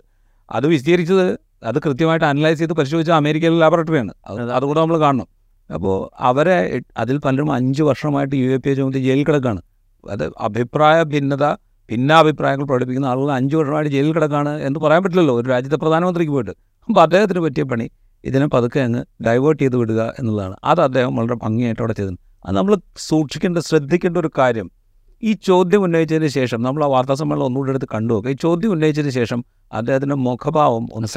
[0.50, 4.12] അത് വിശദീകരിച്ചത് അത് കൃത്യമായിട്ട് അനലൈസ് ചെയ്ത് പരിശോധിച്ച അമേരിക്കയിലെ ലാബറട്ടറിയാണ്.
[4.26, 5.28] അത് അതുകൂടെ നമ്മൾ കാണണം.
[5.74, 9.62] അപ്പോൾ അവരെ അതിൽ പലരും അഞ്ച് വർഷമായിട്ട് യു എ പി എ ചുമത്തി ജയിലിൽ കിടക്കുകയാണ്.
[10.10, 11.44] അത് അഭിപ്രായ ഭിന്നത
[11.90, 15.34] ഭിന്നാഭിപ്രായങ്ങൾ പ്രകടിപ്പിക്കുന്ന ആളുകൾ അഞ്ച് വർഷമായിട്ട് ജയിലിൽ കിടക്കാണ് എന്ന് പറയാൻ പറ്റില്ലല്ലോ.
[15.40, 16.54] ഒരു രാജ്യത്തെ പ്രധാനമന്ത്രിക്ക് പോയിട്ട്.
[16.88, 17.86] അപ്പോൾ അദ്ദേഹത്തിന് പറ്റിയ പണി
[18.24, 20.56] ഇതിനെ പതുക്കെ അങ്ങ് ഡൈവേർട്ട് ചെയ്ത് വിടുക എന്നുള്ളതാണ്.
[20.64, 22.12] അത് അദ്ദേഹം വളരെ ഭംഗിയായിട്ട് അവിടെ ചെയ്തു
[22.46, 22.74] അത് നമ്മൾ
[23.08, 24.70] സൂക്ഷിക്കേണ്ട ശ്രദ്ധിക്കേണ്ട ഒരു കാര്യം.
[25.22, 29.12] ഈ ചോദ്യം ഉന്നയിച്ചതിന് ശേഷം നമ്മൾ ആ വാർത്താ സമ്മേളനം ഒന്നുകൂടെ എടുത്ത് കണ്ടു നോക്കുക ഈ ചോദ്യം ഉന്നയിച്ചതിന്
[29.12, 31.08] ശേഷം അദ്ദേഹത്തിന്റെ മുഖഭാവം ഒന്ന്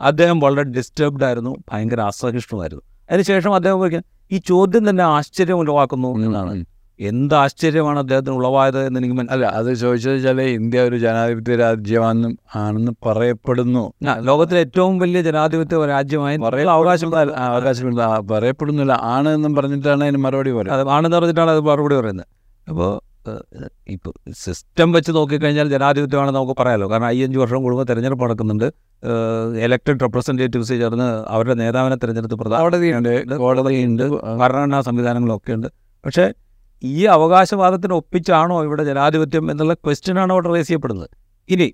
[0.00, 6.52] അദ്ദേഹം വളരെ ഡിസ്റ്റർബ്ഡ് ആയിരുന്നു ഭയങ്കര അസഹിഷ്ണുമായിരുന്നു അതിനുശേഷം അദ്ദേഹം ഈ ചോദ്യം തന്നെ ആശ്ചര്യം ഉളവാക്കുന്നു എന്നാണ്.
[7.00, 12.92] എന്ത് ആശ്ചര്യമാണ് അദ്ദേഹത്തിന് ഉളവായത് എന്ന് എനിക്ക് അല്ല അത് ചോദിച്ചത് വെച്ചാൽ ഇന്ത്യ ഒരു ജനാധിപത്യ രാജ്യമാണെന്നും ആണെന്ന്
[13.06, 13.92] പറയപ്പെടുന്നു.
[14.28, 16.38] ലോകത്തിലെ ഏറ്റവും വലിയ ജനാധിപത്യ രാജ്യമായി
[16.76, 17.96] അവകാശം അവകാശം
[18.32, 18.92] പറയപ്പെടുന്നില്ല.
[19.14, 20.80] ആണ് എന്നും പറഞ്ഞിട്ടാണ് അതിന് മറുപടി പറയുന്നത്.
[20.80, 22.28] അത് ആണെന്ന് പറഞ്ഞിട്ടാണ് അത് മറുപടി പറയുന്നത്.
[22.68, 22.92] അപ്പോൾ
[23.88, 28.72] ഇപ്പോൾ സിസ്റ്റം വെച്ച് നോക്കിക്കഴിഞ്ഞാൽ ജനാധിപത്യമാണെന്ന് നമുക്ക് പറയാമല്ലോ കാരണം അയ്യഞ്ച് വർഷം കൂടുമ്പോൾ തിരഞ്ഞെടുപ്പ് നടക്കുന്നുണ്ട്.
[29.64, 33.36] ഇലക്ടഡ് റെപ്രസെന്റേറ്റീവ്സ് ചേർന്ന് അവരുടെ നേതാവിനെ തെരഞ്ഞെടുത്ത് പ്രധാന കോടതിയുണ്ട്.
[33.36, 34.02] കോടതിയുണ്ട്.
[34.40, 35.68] ഭരണഘടനാ സംവിധാനങ്ങളൊക്കെ ഉണ്ട്.
[36.04, 36.32] പക്ഷേ
[36.82, 41.10] ഈ അവകാശവാദത്തിന് ഒപ്പിച്ചാണോ ഇവിടെ ജനാധിപത്യം എന്നുള്ള ക്വസ്റ്റ്യനാണ് അവിടെ റേസ് ചെയ്യപ്പെടുന്നത്.
[41.48, 41.68] ഇനി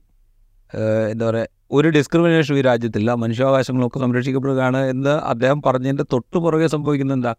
[1.11, 3.11] എന്താ പറയുക ഒരു ഡിസ്ക്രിമിനേഷൻ ഈ രാജ്യത്തില്ല.
[3.15, 7.33] മനുഷ്യാവകാശങ്ങളൊക്കെ സംരക്ഷിക്കപ്പെടുകയാണ് എന്ന് അദ്ദേഹം പറഞ്ഞതിന്റെ തൊട്ടു പുറകെ സംഭവിക്കുന്നത് എന്താ?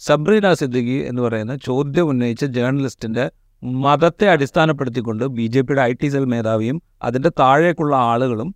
[0.00, 3.30] സബ്രീന സിദ്ദിഖി എന്ന് പറയുന്ന ചോദ്യം ഉന്നയിച്ച ജേർണലിസ്റ്റിന്റെ
[3.62, 8.54] മതത്തെ അടിസ്ഥാനപ്പെടുത്തിക്കൊണ്ട് ബി ജെ പിയുടെ ഐ ടി സെൽ മേധാവിയും അതിന്റെ താഴേക്കുള്ള ആളുകളും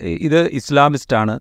[0.00, 1.34] ഇത് ഇസ്ലാമിസ്റ്റാണ്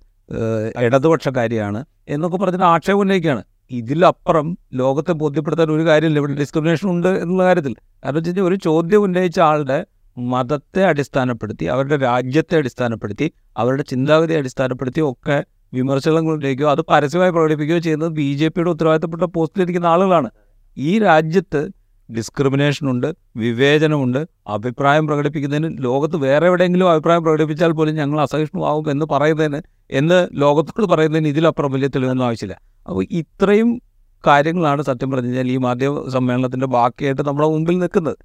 [0.85, 3.43] ഇടതുപക്ഷക്കാരിയാണ് എന്നൊക്കെ പറഞ്ഞിട്ട് ആക്ഷേപം ഉന്നയിക്കുകയാണ്.
[3.71, 6.19] ഇതിലപ്പുറം ലോകത്തെ ബോധ്യപ്പെടുത്താൻ ഒരു കാര്യമില്ല.
[6.19, 7.75] ഇവിടെ ഡിസ്ക്രിമിനേഷൻ ഉണ്ട് എന്നുള്ള കാര്യത്തിൽ.
[8.05, 9.85] കാരണം വെച്ച് ഒരു ചോദ്യം ഉന്നയിച്ച ആളുടെ
[10.17, 15.43] മതത്തെ അടിസ്ഥാനപ്പെടുത്തി അവരുടെ രാജ്യത്തെ അടിസ്ഥാനപ്പെടുത്തി അവരുടെ ചിന്താഗതി അടിസ്ഥാനപ്പെടുത്തി ഒക്കെ
[15.73, 20.29] വിമർശനങ്ങൾ ഉന്നയിക്കുകയോ അത് പരസ്യമായി പ്രകടിപ്പിക്കുകയോ ചെയ്യുന്നത് ബി ജെ പിയുടെ ഉത്തരവാദിത്തപ്പെട്ട പോസ്റ്റിലിരിക്കുന്ന ആളുകളാണ്.
[20.77, 21.69] ഈ രാജ്യത്ത്
[22.17, 30.27] ഡിസ്ക്രിമിനേഷനുണ്ട് വിവേചനമുണ്ട് അഭിപ്രായം പ്രകടിപ്പിക്കുന്നതിന് ലോകത്ത് വേറെ എവിടെയെങ്കിലും അഭിപ്രായം പ്രകടിപ്പിച്ചാൽ പോലും ഞങ്ങൾ അസഹിഷ്ണുവാകും എന്ന് പറയുന്നതിന് എന്ന്
[30.33, 32.61] ലോകത്തോട് പറയുന്നതിന് ഇതിലപ്പുറം വലിയ തെളിവൊന്നും ആവശ്യമില്ല.
[32.87, 33.81] അപ്പോൾ ഇത്രയും
[34.27, 38.17] കാര്യങ്ങളാണ് സത്യം പറഞ്ഞു കഴിഞ്ഞാൽ ഈ മാധ്യമ സമ്മേളനത്തിന്റെ ബാക്കിയായിട്ട് നമ്മുടെ മുമ്പിൽ നിൽക്കുന്നത്.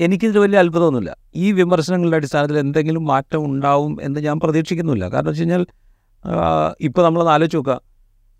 [0.00, 1.16] എനിക്കിതിൽ വലിയ അത്ഭുതമൊന്നുമില്ല.
[1.34, 5.66] ഈ വിമർശനങ്ങളുടെ അടിസ്ഥാനത്തിൽ എന്തെങ്കിലും മാറ്റം ഉണ്ടാവും എന്ന് ഞാൻ പ്രതീക്ഷിക്കുന്നില്ല കാരണം വെച്ച് കഴിഞ്ഞാൽ
[6.80, 7.80] ഇപ്പോൾ നമ്മളത് ആലോചിച്ച് നോക്കുക.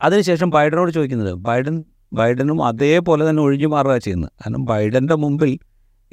[0.03, 4.31] അതിനുശേഷം ബൈഡനോട് ചോദിക്കുന്നത് ബൈഡൻ ബൈഡനും അതേപോലെ തന്നെ ഒഴിഞ്ഞു മാറുക ചെയ്യുന്നത്.
[4.41, 5.59] കാരണം ബൈഡന്റെ മുമ്പിൽ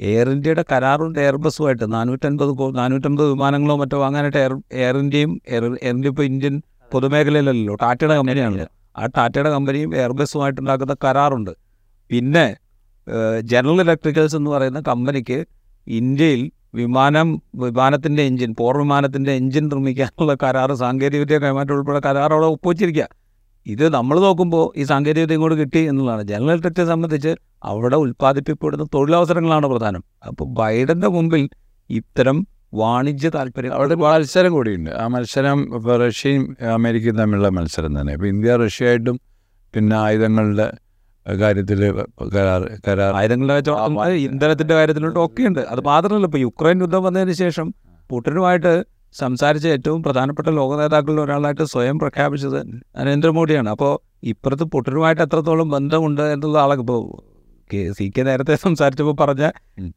[0.00, 6.08] എയർ ഇന്ത്യയുടെ കരാറുണ്ട് എയർബസുമായിട്ട് നാനൂറ്റൻപത് നാനൂറ്റൻപത് വിമാനങ്ങളോ മറ്റോ വാങ്ങാനായിട്ട് എയർ എയർ ഇന്ത്യയും എയർ എയർ ഇന്ത്യ
[6.08, 8.66] ഇപ്പോൾ ഇന്ത്യൻ പൊതുമേഖലയിലല്ലോ ടാറ്റയുടെ കമ്പനിയാണല്ലോ.
[8.96, 11.52] ആ ടാറ്റയുടെ കമ്പനിയും എയർബസുമായിട്ടുണ്ടാക്കുന്ന കരാറുണ്ട്.
[12.10, 12.46] പിന്നെ
[13.52, 15.38] ജനറൽ ഇലക്ട്രിക്കൽസ് എന്ന് പറയുന്ന കമ്പനിക്ക്
[15.86, 16.42] ഇന്ത്യയിൽ
[16.80, 17.28] വിമാനം
[17.62, 23.06] വിമാനത്തിന്റെ എഞ്ചിൻ പോർ വിമാനത്തിന്റെ എഞ്ചിൻ നിർമ്മിക്കാനുള്ള കരാർ സാങ്കേതികവിദ്യ കൈമാറ്റം ഉൾപ്പെടെ കരാർ അവിടെ ഒപ്പുവച്ചിരിക്കുക
[23.66, 26.22] ഇത് നമ്മൾ നോക്കുമ്പോൾ ഈ സാങ്കേതികവിദ്യ ഇങ്ങോട്ട് കിട്ടി എന്നുള്ളതാണ്.
[26.30, 27.32] ജനറൽ ഇലക്ട്രിക്കത്തെ സംബന്ധിച്ച്
[27.70, 30.02] അവിടെ ഉൽപ്പാദിപ്പിക്കപ്പെടുന്ന തൊഴിലവസരങ്ങളാണ് പ്രധാനം.
[30.28, 31.44] അപ്പോൾ ബൈഡന്റെ മുമ്പിൽ
[31.90, 32.38] ഇത്തരം
[32.80, 34.90] വാണിജ്യ താല്പര്യം അവിടെ മത്സരം കൂടിയുണ്ട്.
[34.90, 36.44] ആ മത്സരം ഇപ്പോൾ റഷ്യയും
[36.76, 38.12] അമേരിക്കയും തമ്മിലുള്ള മത്സരം തന്നെ.
[38.16, 39.16] ഇപ്പോൾ ഇന്ത്യ റഷ്യയായിട്ടും
[39.74, 40.66] പിന്നെ ആയുധങ്ങളുടെ
[41.40, 41.80] കാര്യത്തിൽ
[42.34, 43.10] കരാർ കരാർ.
[43.14, 45.60] ആയുധങ്ങളുടെ കാര്യത്തിൽ ഇന്ധനത്തിന്റെ കാര്യത്തിലോട്ട് ഒക്കെയുണ്ട്.
[45.72, 47.66] അത് മാത്രമല്ല ഇപ്പോൾ യുക്രൈൻ യുദ്ധം വന്നതിന് ശേഷം
[48.10, 48.72] പുട്ടിനുമായിട്ട്
[49.14, 52.58] സംസാരിച്ച ഏറ്റവും പ്രധാനപ്പെട്ട ലോക നേതാക്കളിൽ ഒരാളായിട്ട് സ്വയം പ്രഖ്യാപിച്ചത്
[52.98, 53.68] നരേന്ദ്രമോദിയാണ്.
[53.68, 53.92] അപ്പോൾ
[54.32, 57.02] ഇപ്പുറത്ത് പുട്ടിനുമായിട്ട് എത്രത്തോളം ബന്ധമുണ്ട് എന്നുള്ള ആളൊക്കെ ഇപ്പോൾ
[57.70, 59.44] കെ സി കെ നേരത്തെ സംസാരിച്ചപ്പോൾ പറഞ്ഞ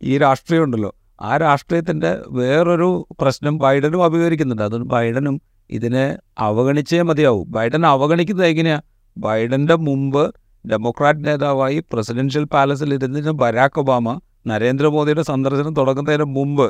[0.04, 0.92] ഈ രാഷ്ട്രീയം ഉണ്ടല്ലോ.
[1.20, 2.90] ആ രാഷ്ട്രീയത്തിന്റെ വേറൊരു
[3.22, 4.64] പ്രശ്നം ബൈഡനും അഭിമുഖീകരിക്കുന്നുണ്ട്.
[4.64, 5.36] അതുകൊണ്ട് ബൈഡനും
[5.70, 6.06] ഇതിനെ
[6.40, 7.46] അവഗണിച്ചേ മതിയാവും.
[7.48, 8.84] ബൈഡൻ അവഗണിക്കുന്നത് എങ്ങനെയാണ്
[9.18, 10.24] ബൈഡന്റെ മുമ്പ്
[10.66, 16.68] ഡെമോക്രാറ്റ് നേതാവായി പ്രസിഡൻഷ്യൽ പാലസിൽ ഇരുന്നിട്ട് ബരാക്ക് ഒബാമ നരേന്ദ്രമോദിയുടെ സന്ദർശനം തുടങ്ങുന്നതിന് മുമ്പ്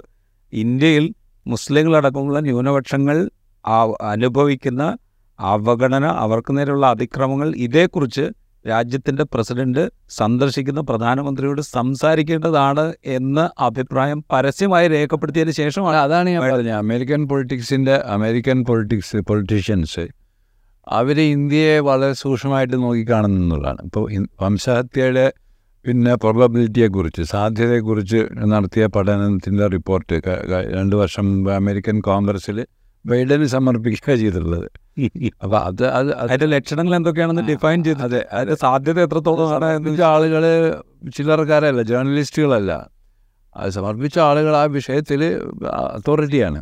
[0.53, 1.05] ഇന്ത്യയിൽ
[1.45, 3.29] മുസ്ലിങ്ങളടക്കമുള്ള ന്യൂനപക്ഷങ്ങൾ
[4.01, 4.83] അനുഭവിക്കുന്ന
[5.39, 8.25] അവഗണന അവർക്ക് നേരെയുള്ള അതിക്രമങ്ങൾ ഇതേക്കുറിച്ച്
[8.65, 9.84] രാജ്യത്തിന്റെ പ്രസിഡന്റ്
[10.19, 12.86] സന്ദർശിക്കുന്ന പ്രധാനമന്ത്രിയോട് സംസാരിക്കേണ്ടതാണ്
[13.17, 16.72] എന്ന അഭിപ്രായം പരസ്യമായി രേഖപ്പെടുത്തിയതിന് ശേഷമാണ് അതാണ് ഞാൻ പറഞ്ഞത്.
[16.84, 20.05] അമേരിക്കൻ പൊളിറ്റിക്സിന്റെ അമേരിക്കൻ പൊളിറ്റിക്സ് പൊളിറ്റീഷ്യൻസ്
[20.88, 23.82] അവർ ഇന്ത്യയെ വളരെ സൂക്ഷ്മമായിട്ട് നോക്കിക്കാണുന്നു എന്നുള്ളതാണ്.
[23.88, 24.06] ഇപ്പോൾ
[24.43, 25.25] വംശഹത്യയുടെ
[25.86, 28.19] പിന്നെ പ്രോബബിലിറ്റിയെക്കുറിച്ച് സാധ്യതയെക്കുറിച്ച്
[28.51, 30.15] നടത്തിയ പഠനത്തിന്റെ റിപ്പോർട്ട്
[30.75, 32.60] രണ്ട് വർഷം മുമ്പ് അമേരിക്കൻ കോൺഗ്രസ്സിൽ
[33.06, 34.68] ബൈഡന് സമർപ്പിക്കുക ചെയ്തിട്ടുള്ളത്.
[35.44, 39.52] അപ്പൊ അത് അത് അത് അതിന്റെ ലക്ഷണങ്ങൾ എന്തൊക്കെയാണെന്ന് ഡിഫൈൻ ചെയ്ത് അതെ അതിന്റെ സാധ്യത എത്രത്തോളം
[40.13, 40.44] ആളുകൾ
[41.15, 42.72] ചില്ലറക്കാരല്ല ജേർണലിസ്റ്റുകളല്ല.
[43.56, 45.22] അത് സമർപ്പിച്ച ആളുകൾ ആ വിഷയത്തിൽ
[45.96, 46.62] അതോറിറ്റിയാണ്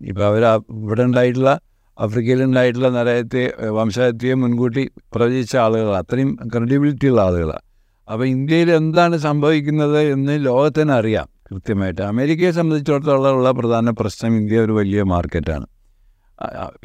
[0.00, 0.44] ഇപ്പോൾ അവർ
[0.84, 1.52] ഇവിടെ ഉണ്ടായിട്ടുള്ള
[1.98, 7.64] ആഫ്രിക്കയിൽ ഉണ്ടായിട്ടുള്ള നരയത്തെ വംശഹത്യയെ മുൻകൂട്ടി പ്രവചിച്ച ആളുകൾ അത്രയും ക്രെഡിബിലിറ്റി ഉള്ള ആളുകളാണ്
[8.08, 12.02] അപ്പോൾ ഇന്ത്യയിൽ എന്താണ് സംഭവിക്കുന്നത് എന്ന് ലോകത്തിന് അറിയാം കൃത്യമായിട്ട്.
[12.02, 15.73] അമേരിക്കയെ സംബന്ധിച്ചിടത്തോളം ഉള്ള പ്രധാന പ്രശ്നം ഇന്ത്യ ഒരു വലിയ മാർക്കറ്റാണ് ഇപ്പം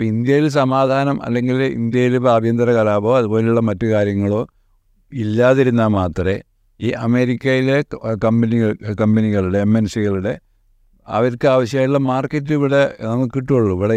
[0.01, 4.47] ഇന്ത്യയിൽ സമാധാനം അല്ലെങ്കിൽ ഇന്ത്യയിൽ ആഭ്യന്തര കലാപമോ അതുപോലെയുള്ള മറ്റു കാര്യങ്ങളോ
[5.13, 6.41] ഇല്ലാതിരുന്നാൽ മാത്രമേ
[6.79, 7.83] ഈ അമേരിക്കയിലെ
[8.23, 10.39] കമ്പനികൾ കമ്പനികളുടെ എം എൻ സികളുടെ
[11.07, 13.95] അവർക്ക് ആവശ്യമായുള്ള മാർക്കറ്റ് ഇവിടെ നമുക്ക് കിട്ടുള്ളൂ ഇവിടെ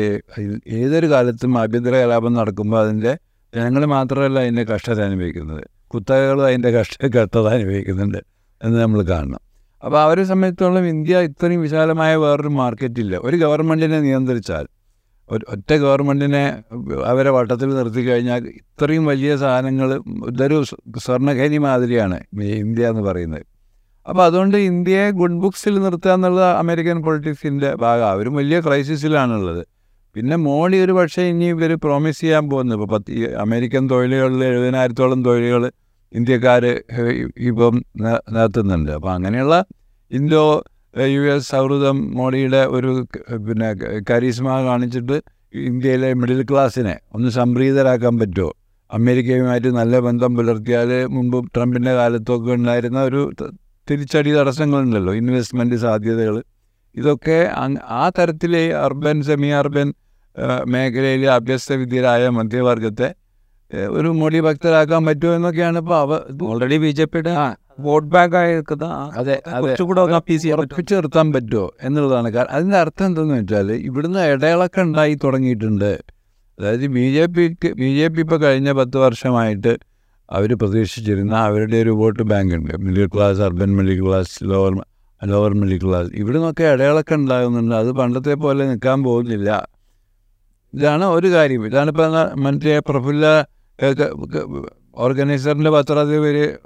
[0.68, 3.12] ഏതൊരു കാലത്തും ആഭ്യന്തര കലാപം നടക്കുമ്പോൾ അതിന്റെ
[3.54, 5.64] ജനങ്ങൾ മാത്രമല്ല അതിന്റെ കഷ്ടത അനുഭവിക്കുന്നത്.
[5.86, 8.20] കുത്തകകളും അതിന്റെ കഷ്ട കഷ്ടത അനുഭവിക്കുന്നുണ്ട്
[8.60, 9.40] എന്ന് നമ്മൾ കാണണം.
[9.82, 13.16] അപ്പോൾ ഒരു സമയത്തോളം ഇന്ത്യ ഇത്രയും വിശാലമായ വേറൊരു മാർക്കറ്റില്ല.
[13.16, 14.66] ഒരു ഗവൺമെന്റിനെ നിയന്ത്രിച്ചാൽ
[15.30, 16.44] ഒറ്റ ഗവൺമെന്റിനെ
[17.10, 19.88] അവരെ വട്ടത്തിൽ നിർത്തി കഴിഞ്ഞാൽ ഇത്രയും വലിയ സാധനങ്ങൾ
[20.30, 20.56] ഇതൊരു
[21.04, 22.18] സ്വർണഖനി മാതിരിയാണ്
[22.62, 23.44] ഇന്ത്യ എന്ന് പറയുന്നത്.
[24.06, 29.62] അപ്പോൾ അതുകൊണ്ട് ഇന്ത്യയെ ഗുഡ് ബുക്സിൽ നിർത്തുക എന്നുള്ളത് അമേരിക്കൻ പൊളിറ്റിക്സിന്റെ ഭാഗം അവരും വലിയ ക്രൈസിസിലാണുള്ളത്.
[30.16, 32.74] പിന്നെ മോഡി ഒരു പക്ഷേ ഇനി ഇവർ പ്രോമിസ് ചെയ്യാൻ പോകുന്നു.
[32.78, 33.12] ഇപ്പോൾ പത്ത്
[33.44, 35.62] അമേരിക്കൻ തൊഴിലുകളിൽ എഴുപതിനായിരത്തോളം തൊഴിലുകൾ
[36.12, 36.64] ഇന്ത്യക്കാർ
[37.50, 37.76] ഇപ്പം
[38.36, 38.90] നടത്തുന്നുണ്ട്.
[38.90, 39.56] അപ്പോൾ അങ്ങനെയുള്ള
[40.10, 40.42] ഇന്തോ
[40.94, 42.90] യു എസ് സൗഹൃദം മോഡിയുടെ ഒരു
[43.46, 43.68] പിന്നെ
[44.10, 45.16] കരിസ്മ കാണിച്ചിട്ട്
[45.62, 48.50] ഇന്ത്യയിലെ മിഡിൽ ക്ലാസ്സിനെ ഒന്ന് സംപ്രീതരാക്കാൻ പറ്റുമോ?
[48.90, 53.20] അമേരിക്കയുമായിട്ട് നല്ല ബന്ധം പുലർത്തിയാൽ മുമ്പ് ട്രംപിന്റെ കാലത്തൊക്കെ ഉണ്ടായിരുന്ന ഒരു
[53.88, 56.36] തിരിച്ചടി തടസ്സങ്ങളുണ്ടല്ലോ ഇൻവെസ്റ്റ്മെന്റ് സാധ്യതകൾ
[56.94, 57.38] ഇതൊക്കെ
[57.92, 59.88] ആ തരത്തിലെ അർബൻ സെമി അർബൻ
[60.66, 63.08] മേഖലയിൽ അഭ്യസ്തവിദ്യരായ മധ്യവർഗത്തെ
[63.90, 66.12] ഒരു മോഡി ഭക്തരാക്കാൻ പറ്റുമോ എന്നൊക്കെയാണ് ഇപ്പോൾ അവ
[66.46, 67.32] ഓൾറെഡി ബി ജെ പിയുടെ
[67.80, 68.84] വോട്ട് ബാങ്ക് ആയി നിൽക്കുന്ന
[69.16, 71.70] അതെ കുറച്ചുകൂടെ ഉറപ്പിച്ച് നിർത്താൻ പറ്റുമോ?
[71.82, 72.30] എന്നുള്ളതാണ്.
[72.30, 76.00] കാരണം അതിന്റെ അർത്ഥം എന്തെന്ന് വെച്ചാൽ ഇവിടുന്ന് ഇടയിളക്കം ഉണ്ടായി തുടങ്ങിയിട്ടുണ്ട്.
[76.58, 79.78] അതായത് ബി ജെ പിക്ക് ബി ജെ പി ഇപ്പോൾ കഴിഞ്ഞ പത്ത് വർഷമായിട്ട്
[80.30, 82.74] അവർ പ്രതീക്ഷിച്ചിരുന്ന അവരുടെ ഒരു വോട്ട് ബാങ്ക് ഉണ്ട്.
[82.76, 84.84] Middle class urban middle class lower
[85.24, 86.10] lower middle class.
[86.14, 87.74] ഇവിടെ നിന്നൊക്കെ ഇടയിളക്കം ഉണ്ടാകുന്നുണ്ട്.
[87.74, 89.68] അത് പണ്ടത്തെ പോലെ നിൽക്കാൻ പോകുന്നില്ല.
[90.74, 91.66] ഇതാണ് ഒരു കാര്യം.
[91.66, 93.48] ഇതാണ് ഇപ്പം മറ്റേ പ്രഫുല്ല
[94.94, 96.58] ഓർഗനൈസറിന്റെ പത്രാധിപർ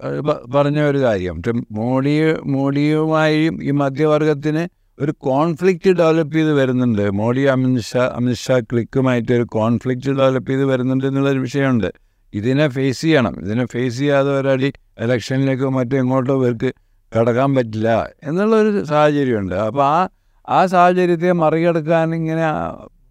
[0.57, 1.43] പറഞ്ഞ ഒരു കാര്യം.
[1.71, 4.69] മോഡി മോഡിയുമായും ഈ മധ്യവർഗത്തിന്
[5.03, 7.11] ഒരു കോൺഫ്ലിക്റ്റ് ഡെവലപ്പ് ചെയ്ത് വരുന്നുണ്ട്.
[7.11, 11.93] മോഡി അമിത്ഷാ അമിത്ഷാ ക്ലിക്കുമായിട്ട് ഒരു കോൺഫ്ലിക്റ്റ് ഡെവലപ്പ് ചെയ്ത് വരുന്നുണ്ട് എന്നുള്ളൊരു വിഷയമുണ്ട്.
[12.35, 13.41] ഇതിനെ ഫേസ് ചെയ്യണം.
[13.41, 16.73] ഇതിനെ ഫേസ് ചെയ്യാതെ ഒരടി ഇലക്ഷനിലേക്കോ മറ്റോ എങ്ങോട്ടോ ഇവർക്ക്
[17.19, 19.55] കടക്കാൻ പറ്റില്ല എന്നുള്ളൊരു സാഹചര്യമുണ്ട്.
[19.55, 20.09] അപ്പോൾ ആ
[20.49, 22.43] ആ സാഹചര്യത്തെ മറികടക്കാൻ ഇങ്ങനെ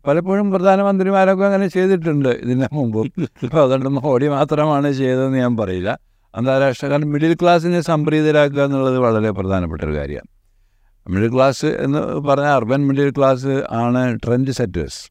[0.07, 2.99] പലപ്പോഴും പ്രധാനമന്ത്രിമാരൊക്കെ അങ്ങനെ ചെയ്തിട്ടുണ്ട് ഇതിന് മുമ്പ്.
[3.43, 5.99] അപ്പോൾ അതുകൊണ്ട് മോഡി മാത്രമാണ് ചെയ്തതെന്ന് ഞാൻ പറയില്ല.
[6.35, 10.29] അന്താരാഷ്ട്ര കാരണം മിഡിൽ ക്ലാസ്സിനെ സംപ്രീതരാക്കുക എന്നുള്ളത് വളരെ പ്രധാനപ്പെട്ട ഒരു കാര്യമാണ്.
[11.09, 15.01] മിഡിൽ ക്ലാസ് എന്ന് പറഞ്ഞാൽ അർബൻ മിഡിൽ ക്ലാസ് ആണ് ട്രെൻഡ് സെറ്റേഴ്സ്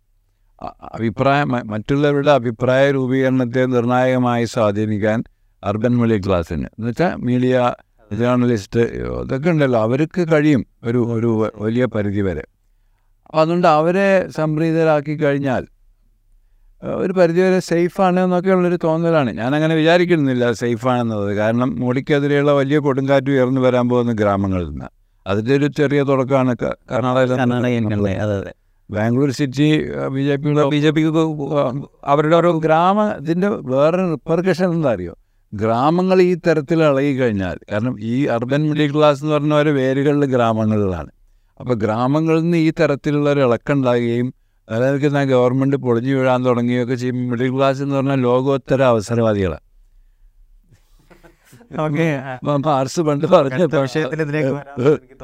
[0.95, 5.25] അഭിപ്രായം മറ്റുള്ളവരുടെ അഭിപ്രായ രൂപീകരണത്തെ നിർണായകമായി സ്വാധീനിക്കാൻ
[5.65, 7.75] അർബൻ മിഡിൽ ക്ലാസ്സിന് എന്ന് വെച്ചാൽ മീഡിയ
[8.13, 8.81] ജേർണലിസ്റ്റ്
[9.25, 9.79] ഇതൊക്കെ ഉണ്ടല്ലോ.
[9.81, 12.45] അവർക്ക് കഴിയും ഒരു ഒരു വലിയ പരിധി വരെ.
[13.41, 15.63] അതുകൊണ്ട് അവരെ സംപ്രീതരാക്കി കഴിഞ്ഞാൽ
[17.03, 19.31] ഒരു പരിധിവരെ സേഫാണ് എന്നൊക്കെയുള്ളൊരു തോന്നലാണ്.
[19.41, 21.29] ഞാനങ്ങനെ വിചാരിക്കുന്നില്ല സേഫാണെന്നത്.
[21.41, 24.89] കാരണം മോഡിക്കെതിരെയുള്ള വലിയ കൊടുങ്കാറ്റ് ഉയർന്നു വരാൻ പോകുന്ന ഗ്രാമങ്ങളിൽ നിന്ന്.
[25.27, 26.53] അതിന്റെ ഒരു ചെറിയ തുടക്കമാണ്
[26.91, 28.53] കർണാടകയിലെ
[28.91, 29.69] ബാംഗ്ലൂർ സിറ്റി
[30.15, 31.23] ബി ജെ പിയുടെ ബി ജെ പിക്ക്
[32.13, 35.15] അവരുടെ ഓരോ ഗ്രാമ ഇതിന്റെ വേറെ റിപ്പർക്കഷൻ എന്താ അറിയോ
[35.53, 41.11] ഗ്രാമങ്ങൾ ഈ തരത്തിൽ ഇളകി കഴിഞ്ഞാൽ കാരണം ഈ അർബൻ മിഡിൽ ക്ലാസ് എന്ന് പറഞ്ഞ ഒരു വേരുകളിൽ ഗ്രാമങ്ങളിലാണ്.
[41.61, 44.35] അപ്പോൾ ഗ്രാമങ്ങളിൽ നിന്ന് ഈ തരത്തിലുള്ള ഒരു ഇളക്കുണ്ടാകുകയും
[44.73, 47.29] നിലനിൽക്കുന്ന ഗവൺമെന്റ് പൊളിഞ്ഞു വീഴാൻ തുടങ്ങുകയൊക്കെ ചെയ്യും.
[47.29, 49.61] മിഡിൽ ക്ലാസ് എന്ന് പറഞ്ഞാൽ ലോകോത്തര അവസരവാദികളാണ്
[52.45, 53.67] മാർസ് പണ്ട് പറഞ്ഞ.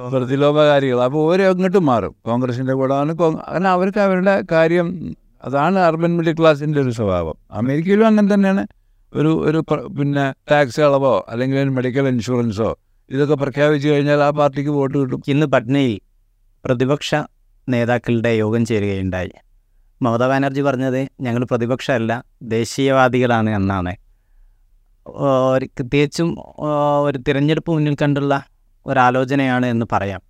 [0.08, 2.14] പ്രതിലോഭകാരികൾ അപ്പോൾ ഓരോ അങ്ങോട്ട് മാറും.
[2.24, 7.34] കോൺഗ്രസിന്റെ കൂടെ ആണ് കോങ്- കാരണം അവർക്ക് അവരുടെ കാര്യം അതാണ് അർബൻ മിഡിൽ ക്ലാസിന്റെ ഒരു സ്വഭാവം.
[7.50, 8.66] അമേരിക്കയിലും അങ്ങനെ തന്നെയാണ്.
[9.14, 9.64] ഒരു ഒരു
[9.98, 12.78] പിന്നെ ടാക്സ് ഇളവോ അല്ലെങ്കിൽ മെഡിക്കൽ ഇൻഷുറൻസോ
[13.10, 15.22] ഇതൊക്കെ പ്രഖ്യാപിച്ചു കഴിഞ്ഞാൽ ആ പാർട്ടിക്ക് വോട്ട് കിട്ടും.
[15.28, 16.09] ഇന്ന് പട്നയിൽ
[16.64, 17.10] പ്രതിപക്ഷ
[17.68, 19.32] നേതാക്കളുടെ യോഗം ചേരുകയുണ്ടായി.
[20.02, 23.92] മമതാ ബാനർജി പറഞ്ഞത് ഞങ്ങൾ പ്രതിപക്ഷമല്ല ദേശീയവാദികളാണ് എന്നാണ്.
[25.52, 26.28] ഒരു പ്രത്യേകിച്ചും
[27.06, 28.34] ഒരു തിരഞ്ഞെടുപ്പ് മുന്നിൽ കണ്ടുള്ള
[28.86, 30.20] ഒരാലോചനയാണ് എന്ന് പറയാം.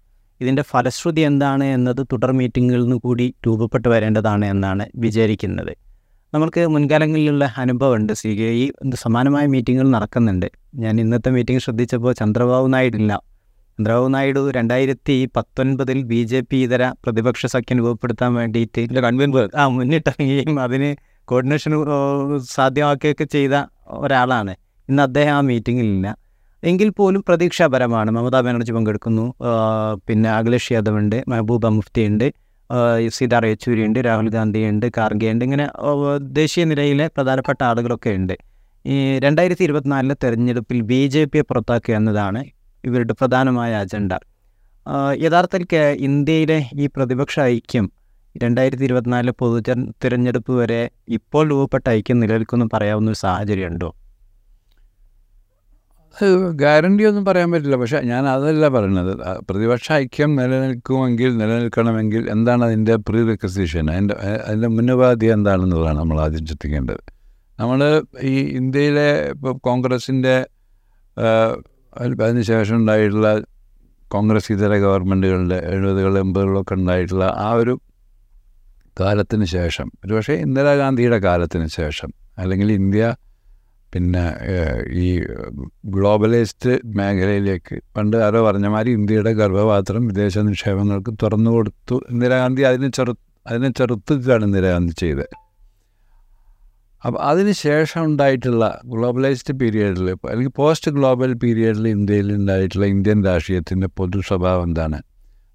[0.41, 5.73] ഇതിന്റെ ഫലശ്രുതി എന്താണ് എന്നത് തുടർ മീറ്റിങ്ങുകളിൽ നിന്ന് കൂടി രൂപപ്പെട്ടു വരേണ്ടതാണ് എന്നാണ് വിചാരിക്കുന്നത്.
[6.35, 8.13] നമ്മൾക്ക് മുൻകാലങ്ങളിലുള്ള അനുഭവമുണ്ട്.
[8.13, 10.49] സി കെ ഈ സമാനമായ മീറ്റിങ്ങുകൾ നടക്കുന്നുണ്ട്.
[10.75, 13.13] ഞാൻ ഇന്നത്തെ മീറ്റിംഗ് ശ്രദ്ധിച്ചപ്പോൾ ചന്ദ്രബാബു നായിഡില്ല
[13.81, 20.57] ചന്ദ്രബാബു നായിഡു രണ്ടായിരത്തി പത്തൊൻപതിൽ ബി ജെ പി ഇതര പ്രതിപക്ഷ സഖ്യം രൂപപ്പെടുത്താൻ വേണ്ടിയിട്ട് കൺവീനർ ആ മുന്നിട്ടിറങ്ങുകയും
[20.65, 20.91] അതിന്
[21.29, 21.73] കോർഡിനേഷൻ
[22.57, 23.55] സാധ്യമാക്കുകയൊക്കെ ചെയ്ത
[24.03, 24.53] ഒരാളാണ്.
[24.89, 26.09] ഇന്ന് അദ്ദേഹം ആ മീറ്റിങ്ങിലില്ല
[26.63, 28.11] എങ്കിൽ പോലും പ്രതീക്ഷാപരമാണ്.
[28.19, 29.27] മമതാ ബാനർജി പങ്കെടുക്കുന്നു.
[30.07, 32.27] പിന്നെ അഖിലേഷ് യാദവ് ഉണ്ട് മെഹബൂബ മുഫ്തി ഉണ്ട്
[33.19, 35.67] സീതാർ യെച്ചൂരി ഉണ്ട് രാഹുൽ ഗാന്ധി ഉണ്ട് കാർഗെ ഉണ്ട് ഇങ്ങനെ
[36.41, 38.37] ദേശീയ നിരയിലെ പ്രധാനപ്പെട്ട ആളുകളൊക്കെ ഉണ്ട്.
[38.85, 42.43] ഈ രണ്ടായിരത്തി ഇരുപത്തിനാലിലെ തെരഞ്ഞെടുപ്പിൽ ബി ജെ പിയെ പുറത്താക്കുക എന്നതാണ്
[42.85, 44.13] ഇവരുടെ പ്രധാനമായ അജണ്ട.
[45.23, 45.77] യഥാർത്ഥത്തിൽ
[46.09, 47.87] ഇന്ത്യയിലെ ഈ പ്രതിപക്ഷ ഐക്യം
[48.43, 49.61] രണ്ടായിരത്തി ഇരുപത്തിനാല് പൊതു
[50.05, 53.89] തിരഞ്ഞെടുപ്പ് വരെ ഇപ്പോൾ രൂപപ്പെട്ട ഐക്യം നിലനിൽക്കുന്നു പറയാവുന്ന ഒരു സാഹചര്യമുണ്ടോ?
[56.53, 57.77] ഗ്യാരണ്ടി ഒന്നും പറയാൻ പറ്റില്ല.
[57.77, 59.13] പക്ഷേ ഞാൻ അതല്ല പറയുന്നത്
[59.51, 64.15] പ്രതിപക്ഷ ഐക്യം നിലനിൽക്കുമെങ്കിൽ നിലനിൽക്കണമെങ്കിൽ എന്താണ് അതിന്റെ പ്രീ റിക്വസിഷൻ അതിന്റെ
[64.47, 67.03] അതിന്റെ മുന്നുപാധി എന്താണെന്നുള്ളതാണ് നമ്മൾ ആദ്യം ചിന്തിക്കേണ്ടത്.
[67.61, 67.81] നമ്മൾ
[68.23, 70.37] ഈ ഇന്ത്യയിലെ ഇപ്പോൾ കോൺഗ്രസിന്റെ
[71.99, 73.43] അതിനുശേഷം ഉണ്ടായിട്ടുള്ള
[74.09, 77.81] കോൺഗ്രസ് ഇതര ഗവൺമെന്റുകളുടെ എഴുപതുകൾ എൺപതുകളൊക്കെ ഉണ്ടായിട്ടുള്ള ആ ഒരു
[79.01, 83.15] കാലത്തിന് ശേഷം ഒരുപക്ഷെ ഇന്ദിരാഗാന്ധിയുടെ കാലത്തിന് ശേഷം അല്ലെങ്കിൽ ഇന്ത്യ
[83.95, 84.25] പിന്നെ
[84.89, 85.07] ഈ
[85.85, 92.01] ഗ്ലോബലൈസ്ഡ് മേഖലയിലേക്ക് പണ്ട് ആരോ പറഞ്ഞ മാതിരി ഇന്ത്യയുടെ ഗർഭപാത്രം വിദേശ നിക്ഷേപങ്ങൾക്ക് തുറന്നു കൊടുത്തു.
[92.11, 93.15] ഇന്ദിരാഗാന്ധി അതിനെ ചെറു
[93.47, 95.50] അതിനെ ചെറുത്തുകയാണ് ഇന്ദിരാഗാന്ധി ചെയ്തത്.
[97.05, 104.21] അപ്പോൾ അതിന് ശേഷം ഉണ്ടായിട്ടുള്ള ഗ്ലോബലൈസ്ഡ് പീരിയഡിൽ അല്ലെങ്കിൽ പോസ്റ്റ് ഗ്ലോബൽ പീരിയഡിൽ ഇന്ത്യയിൽ ഉണ്ടായിട്ടുള്ള ഇന്ത്യൻ രാഷ്ട്രീയത്തിന്റെ പൊതു
[104.21, 104.99] സ്വഭാവം എന്താണ്?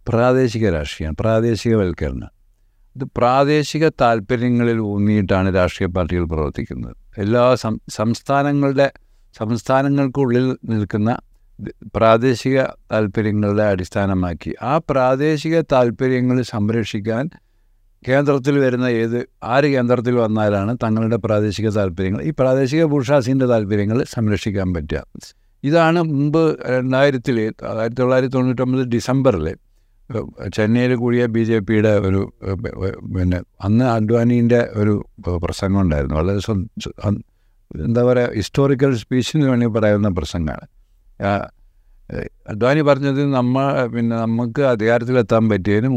[0.10, 2.32] പ്രാദേശിക രാഷ്ട്രീയം പ്രാദേശികവൽക്കരണം.
[2.96, 6.96] ഇത് പ്രാദേശിക താല്പര്യങ്ങളിൽ ഊന്നിയിട്ടാണ് രാഷ്ട്രീയ പാർട്ടികൾ പ്രവർത്തിക്കുന്നത്.
[7.18, 7.56] എല്ലാ
[7.90, 8.92] സംസ്ഥാനങ്ങളുടെ
[9.38, 11.18] സംസ്ഥാനങ്ങൾക്കുള്ളിൽ നിൽക്കുന്ന
[11.96, 17.30] പ്രാദേശിക താല്പര്യങ്ങളുടെ അടിസ്ഥാനമാക്കി ആ പ്രാദേശിക താല്പര്യങ്ങൾ സംരക്ഷിക്കാൻ
[18.08, 19.18] കേന്ദ്രത്തിൽ വരുന്ന ഏത്
[19.54, 25.02] ആര് കേന്ദ്രത്തിൽ വന്നാലാണ് തങ്ങളുടെ പ്രാദേശിക താല്പര്യങ്ങൾ ഈ പ്രാദേശിക ഭൂഷാസിന്റെ താല്പര്യങ്ങൾ സംരക്ഷിക്കാൻ പറ്റുക.
[25.64, 26.42] ഇതാണ് മുമ്പ്
[26.76, 29.48] രണ്ടായിരത്തിൽ ആയിരത്തി തൊള്ളായിരത്തി തൊണ്ണൂറ്റൊമ്പത് ഡിസംബറിൽ
[30.56, 32.22] ചെന്നൈയിൽ കൂടിയ ബി ജെ പിയുടെ ഒരു
[33.16, 34.94] പിന്നെ അന്ന് അഡ്വാനീന്റെ ഒരു
[35.46, 36.16] പ്രസംഗം ഉണ്ടായിരുന്നു.
[36.20, 36.40] വളരെ
[37.72, 40.68] എന്താ പറയുക ഹിസ്റ്റോറിക്കൽ സ്പീച്ച് എന്ന് വേണമെങ്കിൽ പറയുന്ന പ്രസംഗമാണ്.
[42.50, 43.56] അദ്വാനി പറഞ്ഞത് നമ്മ
[43.94, 45.90] പിന്നെ നമുക്ക് അധികാരത്തിലെത്താൻ പറ്റിയതിന്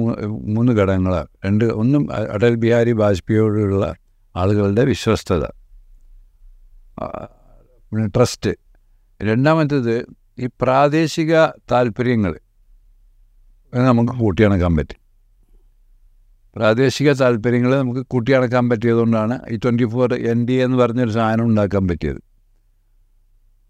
[0.56, 2.02] മൂന്ന് ഘടകങ്ങളാണ് രണ്ട് ഒന്നും
[2.34, 3.94] അടൽ ബിഹാരി വാജ്പേയിയോടുള്ള
[4.34, 5.44] ആളുകളുടെ വിശ്വസ്തത.
[7.92, 8.52] പിന്നെ ട്രസ്റ്റ്.
[9.20, 9.94] രണ്ടാമത്തേത്
[10.38, 11.32] ഈ പ്രാദേശിക
[11.72, 12.32] താല്പര്യങ്ങൾ
[13.72, 15.00] നമുക്ക് കൂട്ടിയണക്കാൻ പറ്റും.
[16.56, 22.20] പ്രാദേശിക താല്പര്യങ്ങൾ നമുക്ക് കൂട്ടിയണക്കാൻ പറ്റിയതുകൊണ്ടാണ് ഈ ട്വന്റി ഫോർ എൻ ഡി എന്ന് പറഞ്ഞൊരു സാധനം ഉണ്ടാക്കാൻ പറ്റിയത്.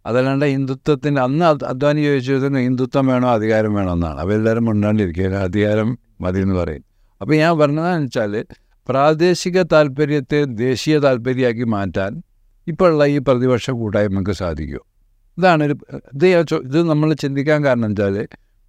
[0.08, 4.18] അതല്ലാണ്ട് ഹിന്ദുത്വത്തിന്റെ അന്ന് അദ്വാനി ചോദിച്ചതിന് ഹിന്ദുത്വം വേണോ അധികാരം വേണോ എന്നാണ്.
[4.22, 5.88] അപ്പോൾ എല്ലാവരും മുണ്ടാണ്ടിരിക്കുക അധികാരം
[6.24, 6.84] മതി എന്ന് പറയും.
[7.20, 8.34] അപ്പോൾ ഞാൻ പറഞ്ഞതെന്ന് വെച്ചാൽ
[8.88, 12.12] പ്രാദേശിക താല്പര്യത്തെ ദേശീയ താല്പര്യമാക്കി മാറ്റാൻ
[12.66, 14.80] ഇപ്പോഴുള്ള ഈ പ്രതിപക്ഷ കൂട്ടായ്മക്ക് സാധിക്കൂ.
[15.38, 15.74] ഇതാണ് ഒരു
[16.14, 16.26] ഇത്
[16.68, 18.16] ഇത് നമ്മൾ ചിന്തിക്കാൻ കാരണം വെച്ചാൽ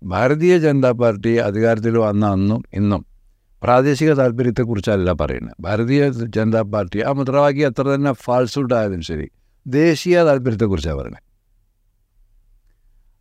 [0.02, 3.02] ഭാരതീയ ജനതാ പാർട്ടി അധികാരത്തിൽ വന്ന അന്നും ഇന്നും
[3.63, 5.56] പ്രാദേശിക താല്പര്യത്തെക്കുറിച്ചല്ല പറയുന്നത്.
[5.65, 6.04] ഭാരതീയ
[6.36, 9.28] ജനതാ പാർട്ടി ആ മുദ്രാവാക്യം എത്ര തന്നെ ഫാൾസ്വുഡ് ആയാലും ശരി
[9.65, 11.25] ദേശീയ താല്പര്യത്തെക്കുറിച്ചാണ് പറയുന്നത്.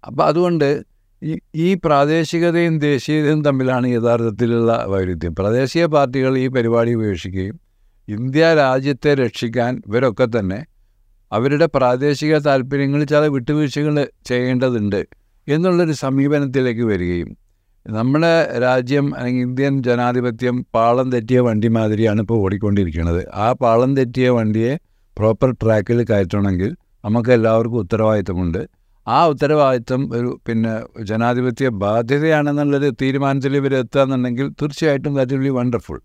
[0.06, 0.82] അപ്പം അതുകൊണ്ട്
[1.22, 5.34] ഈ ഈ പ്രാദേശികതയും ദേശീയതയും തമ്മിലാണ് യഥാർത്ഥത്തിലുള്ള വൈരുദ്ധ്യം.
[5.34, 7.60] പ്രാദേശിക പാർട്ടികൾ ഈ പരിപാടി ഉപേക്ഷിക്കുകയും
[8.08, 10.66] ഇന്ത്യ രാജ്യത്തെ രക്ഷിക്കാൻ ഇവരൊക്കെ തന്നെ
[11.32, 15.06] അവരുടെ പ്രാദേശിക താല്പര്യങ്ങളിൽ ചില വിട്ടുവീഴ്ചകൾ ചെയ്യേണ്ടതുണ്ട്
[15.48, 17.36] എന്നുള്ളൊരു സമീപനത്തിലേക്ക് വരികയും
[17.86, 24.78] നമ്മുടെ രാജ്യം അല്ലെങ്കിൽ ഇന്ത്യൻ ജനാധിപത്യം പാളം തെറ്റിയ വണ്ടി മാതിരിയാണ് ഇപ്പോൾ ഓടിക്കൊണ്ടിരിക്കുന്നത് ആ പാളം തെറ്റിയ വണ്ടിയെ
[25.18, 28.77] പ്രോപ്പർ ട്രാക്കിൽ കയറ്റണമെങ്കിൽ നമുക്ക് എല്ലാവർക്കും ഉത്തരവാദിത്തമുണ്ട്.
[29.08, 36.00] ആ ഉത്തരവാദിത്വം ഒരു പിന്നെ ജനാധിപത്യ ബാധ്യതയാണെന്നുള്ളൊരു തീരുമാനത്തിൽ ഇവർ എത്തുകയെന്നുണ്ടെങ്കിൽ തീർച്ചയായിട്ടും ദാറ്റ് വിൽ ബി വണ്ടർഫുൾ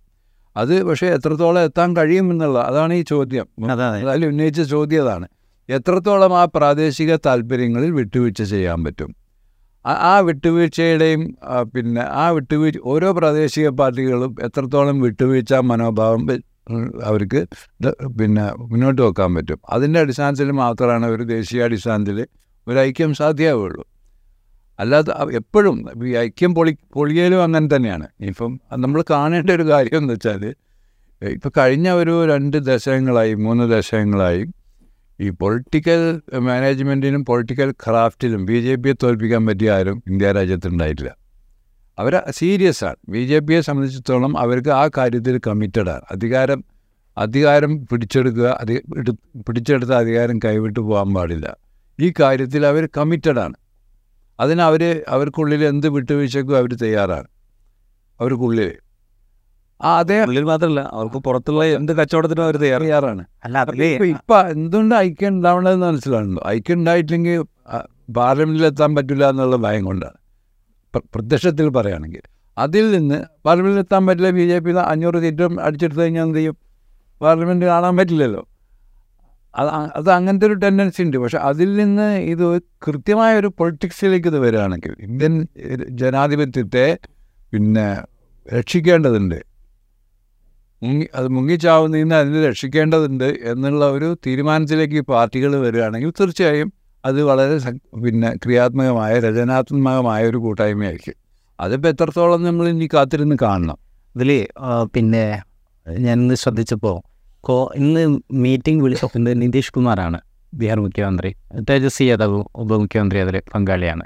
[0.55, 3.71] അത് പക്ഷേ എത്രത്തോളം എത്താൻ കഴിയുമെന്നുള്ള അതാണ് ഈ ചോദ്യം.
[3.71, 4.09] അതെ അതെ.
[4.09, 5.27] അതിൽ ഉന്നയിച്ച ചോദ്യം അതാണ്
[5.69, 9.15] എത്രത്തോളം ആ പ്രാദേശിക താല്പര്യങ്ങളിൽ വിട്ടുവീഴ്ച ചെയ്യാൻ പറ്റും?
[9.85, 11.21] ആ- വിട്ടുവീഴ്ചയുടെയും
[11.75, 16.21] പിന്നെ ആ വിട്ടുവീഴ്ച ഓരോ പ്രാദേശിക പാർട്ടികളും എത്രത്തോളം വിട്ടുവീഴ്ച മനോഭാവം
[17.03, 17.39] അവർക്ക്
[18.19, 19.59] പിന്നെ മുന്നോട്ട് വെക്കാൻ പറ്റും?
[19.69, 22.19] അതിന്റെ അടിസ്ഥാനത്തിൽ മാത്രമാണ് ഒരു ദേശീയ അടിസ്ഥാനത്തിൽ
[22.67, 23.83] ഒരു ഐക്യം സാധ്യമാവുള്ളൂ
[24.79, 28.07] അല്ലാതെ എപ്പോഴും ഈ ഐക്യം പൊളി പൊളിയലും അങ്ങനെ തന്നെയാണ്.
[28.21, 30.43] ഇപ്പം നമ്മൾ കാണേണ്ട ഒരു കാര്യം എന്ന് വെച്ചാൽ
[31.21, 34.45] ഇപ്പം കഴിഞ്ഞ ഒരു രണ്ട് ദശകങ്ങളായി മൂന്ന് ദശകങ്ങളായി
[35.21, 41.11] ഈ പൊളിറ്റിക്കൽ മാനേജ്മെന്റിനും പൊളിറ്റിക്കൽ ക്രാഫ്റ്റിലും ബി ജെ പിയെ തോൽപ്പിക്കാൻ പറ്റിയ ആരും ഇന്ത്യ രാജ്യത്തുണ്ടായിട്ടില്ല
[41.97, 42.95] അവർ സീരിയസ് ആണ്.
[43.09, 46.63] ബി ജെ പിയെ സംബന്ധിച്ചിടത്തോളം അവർക്ക് ആ കാര്യത്തിൽ കമ്മിറ്റഡാണ് അധികാരം
[47.17, 48.81] അധികാരം പിടിച്ചെടുക്കുക അധി
[49.47, 51.47] പിടിച്ചെടുത്ത അധികാരം കൈവിട്ട് പോകാൻ പാടില്ല.
[51.99, 53.53] ഈ കാര്യത്തിൽ അവർ കമ്മിറ്റഡാണ്
[54.39, 57.27] അതിന് അവർ അവർക്കുള്ളിൽ എന്ത് വിട്ടുവീഴ്ചക്കും അവർ തയ്യാറാണ്.
[58.19, 58.73] അവർക്കുള്ളിൽ
[59.81, 63.25] ആ അതേ ഉള്ളിൽ മാത്രമല്ല അവർക്ക് പുറത്തുള്ള എന്ത് കച്ചവടത്തിനും അവർ തയ്യാറാണ്.
[63.43, 63.63] അല്ല
[64.03, 70.13] ഇപ്പൊ എന്തുകൊണ്ട് ഐക്യം ഉണ്ടാവണമെന്ന് മനസ്സിലാണല്ലോ ഐക്യം ഉണ്ടായിട്ടില്ലെങ്കിൽ എത്താൻ പറ്റില്ല എന്നുള്ള ഭയം കൊണ്ടാണ്.
[70.93, 72.21] പ്ര- പ്രത്യക്ഷത്തിൽ പറയുകയാണെങ്കിൽ
[72.57, 76.57] അതിൽ നിന്ന് പാർലമെന്റിൽ എത്താൻ പറ്റില്ല ബി ജെ പി അഞ്ഞൂറ് സീറ്റും അടിച്ചെടുത്ത് കഴിഞ്ഞാൽ എന്ത് ചെയ്യും?
[77.21, 78.47] പാർലമെന്റ് കാണാൻ പറ്റില്ലല്ലോ.
[79.55, 81.17] അത് അത് അങ്ങനത്തെ ഒരു ടെൻഡൻസി ഉണ്ട്.
[81.23, 82.45] പക്ഷെ അതിൽ നിന്ന് ഇത്
[82.85, 85.33] കൃത്യമായ ഒരു പൊളിറ്റിക്സിലേക്ക് ഇത് വരികയാണെങ്കിൽ ഇന്ത്യൻ
[86.01, 86.85] ജനാധിപത്യത്തെ
[87.53, 87.87] പിന്നെ
[88.47, 89.39] രക്ഷിക്കേണ്ടതുണ്ട്.
[90.81, 96.69] മുങ്ങി അത് മുങ്ങിച്ചാവുന്നതിൽ നിന്ന് അതിനെ രക്ഷിക്കേണ്ടതുണ്ട് എന്നുള്ള ഒരു തീരുമാനത്തിലേക്ക് ഈ പാർട്ടികൾ വരികയാണെങ്കിൽ തീർച്ചയായും
[97.03, 97.55] അത് വളരെ
[98.03, 101.17] പിന്നെ ക്രിയാത്മകമായ രചനാത്മകമായ ഒരു കൂട്ടായ്മയായിരിക്കും.
[101.59, 103.77] അതിപ്പോൾ എത്രത്തോളം നമ്മൾ ഇനി കാത്തിരുന്ന് കാണണം?
[104.15, 104.31] ഇതിൽ
[104.95, 105.23] പിന്നെ
[105.87, 106.97] ഞാൻ ഇന്ന് ശ്രദ്ധിച്ചപ്പോൾ
[107.43, 110.19] കോ ഇന്ന് മീറ്റിംഗ് വിളിച്ചത് നിതീഷ് കുമാറാണ്.
[110.53, 111.35] ബീഹാർ മുഖ്യമന്ത്രി.
[111.69, 114.03] തേജസ്വി യാദവ് ഉപമുഖ്യമന്ത്രി അതിൽ പങ്കാളിയാണ്.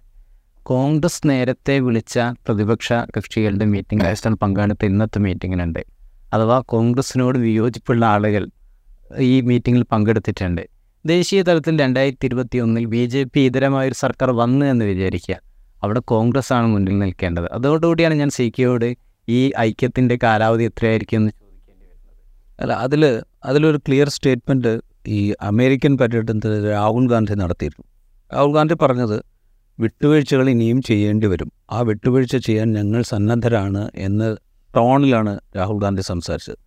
[0.64, 5.80] കോൺഗ്രസ് നേരത്തെ വിളിച്ച പ്രതിപക്ഷ കക്ഷികളുടെ മീറ്റിംഗ് രാജസ്ഥാൻ പങ്കാളിത്ത ഇന്നത്തെ മീറ്റിങ്ങിനുണ്ട്
[6.34, 8.50] അഥവാ കോൺഗ്രസിനോട് വിയോജിപ്പുള്ള ആളുകൾ
[9.18, 10.68] ഈ മീറ്റിങ്ങിൽ പങ്കെടുത്തിട്ടുണ്ട്.
[11.06, 15.40] ദേശീയ തലത്തിൽ രണ്ടായിരത്തി ഇരുപത്തി ഒന്നിൽ ബി ജെ പി ഇതരമായൊരു സർക്കാർ വന്നു എന്ന് വിചാരിക്കുക.
[15.84, 17.46] അവിടെ കോൺഗ്രസ് ആണ് മുന്നിൽ നിൽക്കേണ്ടത്.
[17.54, 18.96] അതോടുകൂടിയാണ് ഞാൻ സി കെയോട്
[19.30, 21.32] ഈ ഐക്യത്തിന്റെ കാലാവധി എത്രയായിരിക്കും എന്ന്
[22.60, 27.86] അല്ല അതിൽ അതിലൊരു ക്ലിയർ സ്റ്റേറ്റ്മെന്റ് ഈ അമേരിക്കൻ പര്യടനത്തിൽ രാഹുൽ ഗാന്ധി നടത്തിയിരുന്നു.
[28.34, 29.18] രാഹുൽ ഗാന്ധി പറഞ്ഞത്
[29.80, 31.52] വിട്ടുവീഴ്ചകൾ ഇനിയും ചെയ്യേണ്ടി വരും.
[31.72, 34.38] ആ വിട്ടുവീഴ്ച ചെയ്യാൻ ഞങ്ങൾ സന്നദ്ധരാണ് എന്ന്
[34.76, 36.58] ടോണിലാണ് രാഹുൽ ഗാന്ധി സംസാരിച്ചത്.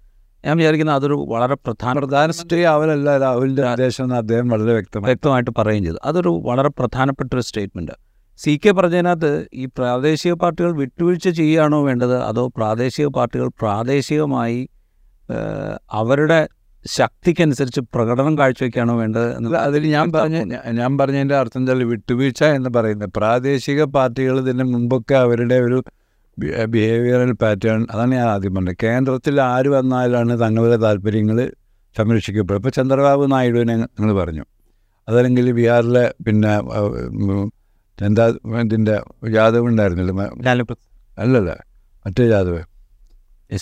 [0.46, 5.98] ഞാൻ വിചാരിക്കുന്നത് അതൊരു വളരെ പ്രധാന പ്രധാനമന്ത്രി അവരല്ല രാഹുലിന്റെ ആദേശം അദ്ദേഹം വളരെ വ്യക്തമായി വ്യക്തമായിട്ട് പറയുകയും ചെയ്തു.
[6.04, 7.92] അതൊരു വളരെ പ്രധാനപ്പെട്ട ഒരു സ്റ്റേറ്റ്മെന്റ്
[8.38, 12.16] സി കെ പറഞ്ഞതിനകത്ത് ഈ പ്രാദേശിക പാർട്ടികൾ വിട്ടുവീഴ്ച ചെയ്യുകയാണോ വേണ്ടത്?
[12.22, 14.68] അതോ പ്രാദേശിക പാർട്ടികൾ പ്രാദേശികമായി
[16.00, 16.40] അവരുടെ
[16.84, 20.36] ശക്തിക്കനുസരിച്ച് പ്രകടനം കാഴ്ചവെക്കുകയാണോ വേണ്ടത് അല്ല, അതിൽ ഞാൻ പറഞ്ഞ
[20.80, 21.74] ഞാൻ പറഞ്ഞതിന്റെ അർത്ഥം എന്താ?
[21.92, 23.10] വിട്ടുവീഴ്ച എന്ന് പറയുന്നത്.
[23.16, 25.78] പ്രാദേശിക പാർട്ടികൾ ഇതിന് മുമ്പൊക്കെ അവരുടെ ഒരു
[26.72, 28.78] ബിഹേവിയറൽ പാറ്റേൺ അതാണ് ഞാൻ ആദ്യം പറഞ്ഞത്.
[28.84, 31.38] കേന്ദ്രത്തിൽ ആര് വന്നാലാണ് തങ്ങളുടെ താല്പര്യങ്ങൾ
[31.96, 34.44] സംരക്ഷിക്കപ്പെടും ഇപ്പോൾ ചന്ദ്രബാബു നായിഡുവിനെ നിങ്ങൾ പറഞ്ഞു.
[35.08, 36.52] അതല്ലെങ്കിൽ ബീഹാറിലെ പിന്നെ
[37.98, 38.26] എന്താ
[38.64, 38.96] ഇതിന്റെ
[39.38, 40.12] യാദവ് ഉണ്ടായിരുന്നില്ല?
[41.18, 41.50] അല്ലല്ല
[42.06, 42.60] മറ്റേ യാദവ്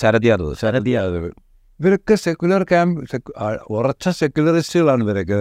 [0.03, 0.55] ശരത് യാദവ്.
[0.63, 1.31] ശരത് യാദവ്.
[1.81, 3.01] ഇവരൊക്കെ സെക്യുലർ ക്യാമ്പ്
[3.71, 5.39] ഉറച്ച സെക്യുലറിസ്റ്റുകളാണ് ഇവരൊക്കെ.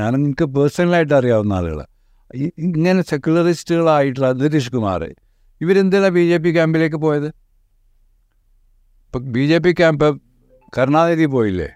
[0.00, 1.80] ഞാൻ എനിക്ക് പേഴ്സണലായിട്ട് അറിയാവുന്ന ആളുകൾ
[2.66, 5.02] ഇങ്ങനെ സെക്യുലറിസ്റ്റുകളായിട്ടുള്ള നിതീഷ് കുമാർ.
[5.60, 7.28] ഇവരെന്തിനാണ് ബി ജെ പി ക്യാമ്പിലേക്ക് പോയത്?
[9.06, 10.08] ഇപ്പം B J P camp
[10.78, 11.68] Karunanidhi പോയില്ലേ?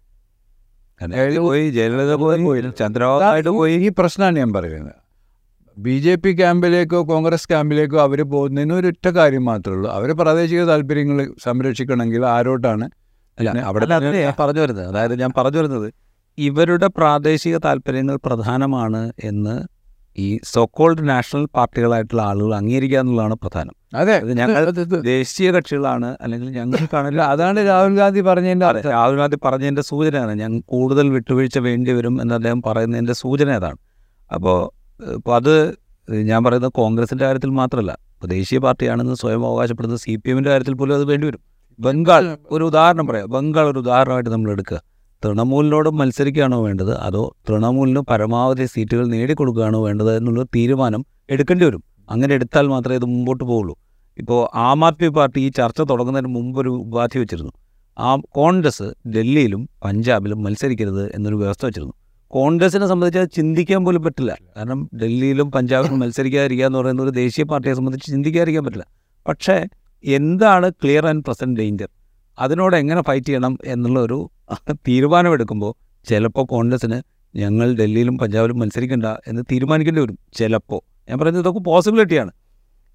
[1.47, 3.77] പോയി ജയലളിത പോയി ചന്ദ്രബാബു പോയി.
[3.87, 4.97] ഈ പ്രശ്നമാണ് ഞാൻ പറയുന്നത്.
[5.79, 9.89] ബി ജെ പി ക്യാമ്പിലേക്കോ കോൺഗ്രസ് ക്യാമ്പിലേക്കോ അവർ പോകുന്നതിന് ഒരൊറ്റ കാര്യം മാത്രമേ ഉള്ളൂ.
[9.99, 12.89] അവർ പ്രാദേശിക താല്പര്യങ്ങൾ സംരക്ഷിക്കണമെങ്കിൽ ആരോട്ടാണ്?
[13.39, 14.87] അവിടെ ഞാൻ പറഞ്ഞു വരുന്നത്.
[14.87, 15.89] അതായത് ഞാൻ പറഞ്ഞു വരുന്നത്
[16.39, 19.55] ഇവരുടെ പ്രാദേശിക താല്പര്യങ്ങൾ പ്രധാനമാണ് എന്ന്
[20.19, 23.75] ഈ സോക്കോൾഡ് നാഷണൽ പാർട്ടികളായിട്ടുള്ള ആളുകൾ അംഗീകരിക്കുക എന്നുള്ളതാണ് പ്രധാനം.
[23.95, 24.17] അതെ.
[24.31, 24.65] ഞങ്ങൾ
[25.03, 26.49] ദേശീയ കക്ഷികളാണ് അല്ലെങ്കിൽ
[26.93, 32.35] കാണില്ല അതാണ് രാഹുൽ ഗാന്ധി പറഞ്ഞതിന്റെ രാഹുൽ ഗാന്ധി പറഞ്ഞതിന്റെ സൂചനയാണ് ഞങ്ങൾ കൂടുതൽ വിട്ടുവീഴ്ച വേണ്ടി വരും എന്ന്
[32.35, 33.79] അദ്ദേഹം പറയുന്നതിന്റെ സൂചന അതാണ്.
[34.31, 34.59] അപ്പോൾ
[35.15, 35.55] ഇപ്പോൾ അത്
[36.25, 37.93] ഞാൻ പറയുന്നത് കോൺഗ്രസിന്റെ കാര്യത്തിൽ മാത്രമല്ല.
[38.15, 41.43] ഇപ്പോൾ ദേശീയ പാർട്ടിയാണെന്ന് സ്വയം അവകാശപ്പെടുന്ന സി പി എമ്മിന്റെ കാര്യത്തിൽ പോലും അത് വേണ്ടിവരും
[41.81, 43.31] ബംഗാൾ ഒരു ഉദാഹരണം പറയാം.
[43.31, 44.83] ബംഗാൾ ഒരു ഉദാഹരണമായിട്ട് നമ്മൾ എടുക്കുക.
[45.25, 46.99] തൃണമൂലിനോട് മത്സരിക്കുകയാണോ വേണ്ടത്?
[46.99, 51.85] അതോ തൃണമൂലിന് പരമാവധി സീറ്റുകൾ നേടിക്കൊടുക്കുകയാണോ വേണ്ടത് എന്നുള്ള തീരുമാനം എടുക്കേണ്ടി വരും.
[52.11, 53.79] അങ്ങനെ എടുത്താൽ മാത്രമേ ഇത് മുമ്പോട്ട് പോവുള്ളൂ.
[54.19, 57.53] ഇപ്പോൾ ആം ആദ്മി പാർട്ടി ഈ ചർച്ച തുടങ്ങുന്നതിന് മുമ്പ് ഒരു ഉപാധി വെച്ചിരുന്നു.
[57.99, 61.93] ആ കോൺഗ്രസ് ഡൽഹിയിലും പഞ്ചാബിലും മത്സരിക്കരുത് എന്നൊരു വ്യവസ്ഥ വെച്ചിരുന്നു.
[62.27, 64.37] കോൺഗ്രസിനെ സംബന്ധിച്ച് അത് ചിന്തിക്കാൻ പോലും പറ്റില്ല.
[64.57, 68.87] കാരണം ഡൽഹിയിലും പഞ്ചാബിലും മത്സരിക്കാതിരിക്കുക എന്ന് പറയുന്ന ഒരു ദേശീയ പാർട്ടിയെ സംബന്ധിച്ച് ചിന്തിക്കാതിരിക്കാൻ പറ്റില്ല.
[69.29, 69.65] പക്ഷേ
[70.05, 71.89] എന്താണ് ക്ലിയർ ആൻഡ് പ്രസന്റ് ഡേഞ്ചർ
[72.39, 74.19] അതിനോട് എങ്ങനെ ഫൈറ്റ് ചെയ്യണം എന്നുള്ള ഒരു
[74.87, 75.73] തീരുമാനമെടുക്കുമ്പോൾ
[76.07, 76.99] ചിലപ്പോൾ കോൺഗ്രസ്സിന്
[77.35, 82.33] ഞങ്ങൾ ഡൽഹിയിലും പഞ്ചാബിലും മത്സരിക്കണ്ട എന്ന് തീരുമാനിക്കേണ്ടി വരും ചിലപ്പോൾ ഞാൻ പറയുന്നത് ഇതൊക്കെ പോസിബിലിറ്റിയാണ്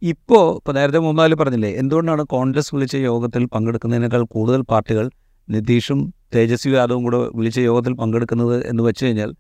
[0.02, 5.06] ഇപ്പോൾ ഇപ്പോൾ നേരത്തെ മൂന്നാൽ പറഞ്ഞില്ലേ എന്തുകൊണ്ടാണ് കോൺഗ്രസ് വിളിച്ച യോഗത്തിൽ പങ്കെടുക്കുന്നതിനേക്കാൾ കൂടുതൽ പാർട്ടികൾ
[5.48, 6.00] നിതീഷും
[6.36, 9.32] തേജസ്വി യാദവും കൂടെ വിളിച്ച യോഗത്തിൽ പങ്കെടുക്കുന്നത് എന്ന് വെച്ച് കഴിഞ്ഞാൽ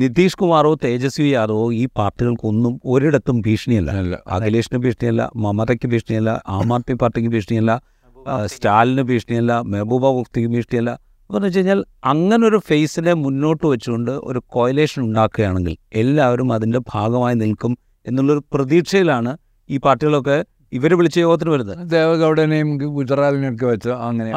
[0.00, 3.90] നിതീഷ് കുമാറോ തേജസ്വി യാദവോ ഈ പാർട്ടികൾക്കൊന്നും ഒരിടത്തും ഭീഷണിയല്ല.
[4.34, 7.72] അഖിലേഷിന് ഭീഷണിയല്ല മമതയ്ക്ക് ഭീഷണിയല്ല ആം ആദ്മി പാർട്ടിക്ക് ഭീഷണിയല്ല
[8.52, 10.92] സ്റ്റാലിന് ഭീഷണിയല്ല മെഹബൂബ മുഫ്തിക്ക് ഭീഷണിയല്ല.
[11.30, 11.80] എന്ന് വെച്ച് കഴിഞ്ഞാൽ
[12.12, 17.74] അങ്ങനെ ഒരു ഫേസിനെ മുന്നോട്ട് വെച്ചുകൊണ്ട് ഒരു കോയലേഷൻ ഉണ്ടാക്കുകയാണെങ്കിൽ എല്ലാവരും അതിന്റെ ഭാഗമായി നിൽക്കും
[18.06, 19.32] എന്നുള്ളൊരു പ്രതീക്ഷയിലാണ്
[19.70, 20.38] ഈ പാർട്ടികളൊക്കെ
[20.78, 21.78] ഇവർ വിളിച്ച യോഗത്തിന് വരുന്നത്.
[21.94, 24.30] ദേവഗൗഡനെയും ഗുജറാലിനെയും ഒക്കെ വെച്ച അങ്ങനെ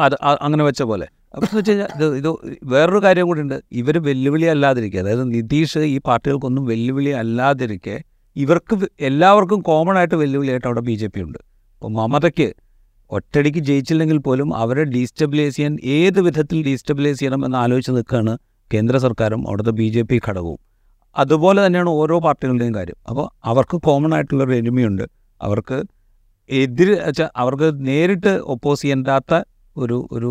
[0.46, 1.06] അങ്ങനെ വെച്ച പോലെ.
[1.36, 2.28] അപ്പോൾ വെച്ച് കഴിഞ്ഞാൽ ഇത്
[2.72, 3.56] വേറൊരു കാര്യം കൂടി ഉണ്ട്.
[3.80, 7.96] ഇവർ വെല്ലുവിളി അല്ലാതിരിക്കുക അതായത് നിതീഷ് ഈ പാർട്ടികൾക്കൊന്നും വെല്ലുവിളി അല്ലാതിരിക്കെ
[8.36, 8.74] ഇവർക്ക്
[9.08, 11.38] എല്ലാവർക്കും കോമൺ ആയിട്ട് വെല്ലുവിളിയായിട്ട് അവിടെ ബി ജെ പി ഉണ്ട്.
[11.74, 12.48] അപ്പോൾ മമതയ്ക്ക്
[13.10, 18.32] ഒറ്റടിക്ക് ജയിച്ചില്ലെങ്കിൽ പോലും അവരെ ഡീസ്റ്റബിലൈസ് ചെയ്യാൻ ഏത് വിധത്തിൽ ഡീസ്റ്റബിലൈസ് ചെയ്യണം എന്ന് ആലോചിച്ച് നിൽക്കുകയാണ്
[18.70, 20.58] കേന്ദ്ര സർക്കാരും അവിടുത്തെ ബി ജെ പി ഘടകവും.
[21.16, 22.98] അതുപോലെ തന്നെയാണ് ഓരോ പാർട്ടികളുടെയും കാര്യം.
[23.10, 25.04] അപ്പോൾ അവർക്ക് കോമൺ ആയിട്ടുള്ളൊരു എനിമിയുണ്ട്
[25.40, 25.78] അവർക്ക്
[26.50, 29.34] എതിര് വെച്ചാൽ അവർക്ക് നേരിട്ട് ഒപ്പോസ് ചെയ്യേണ്ടാത്ത
[29.76, 30.30] ഒരു ഒരു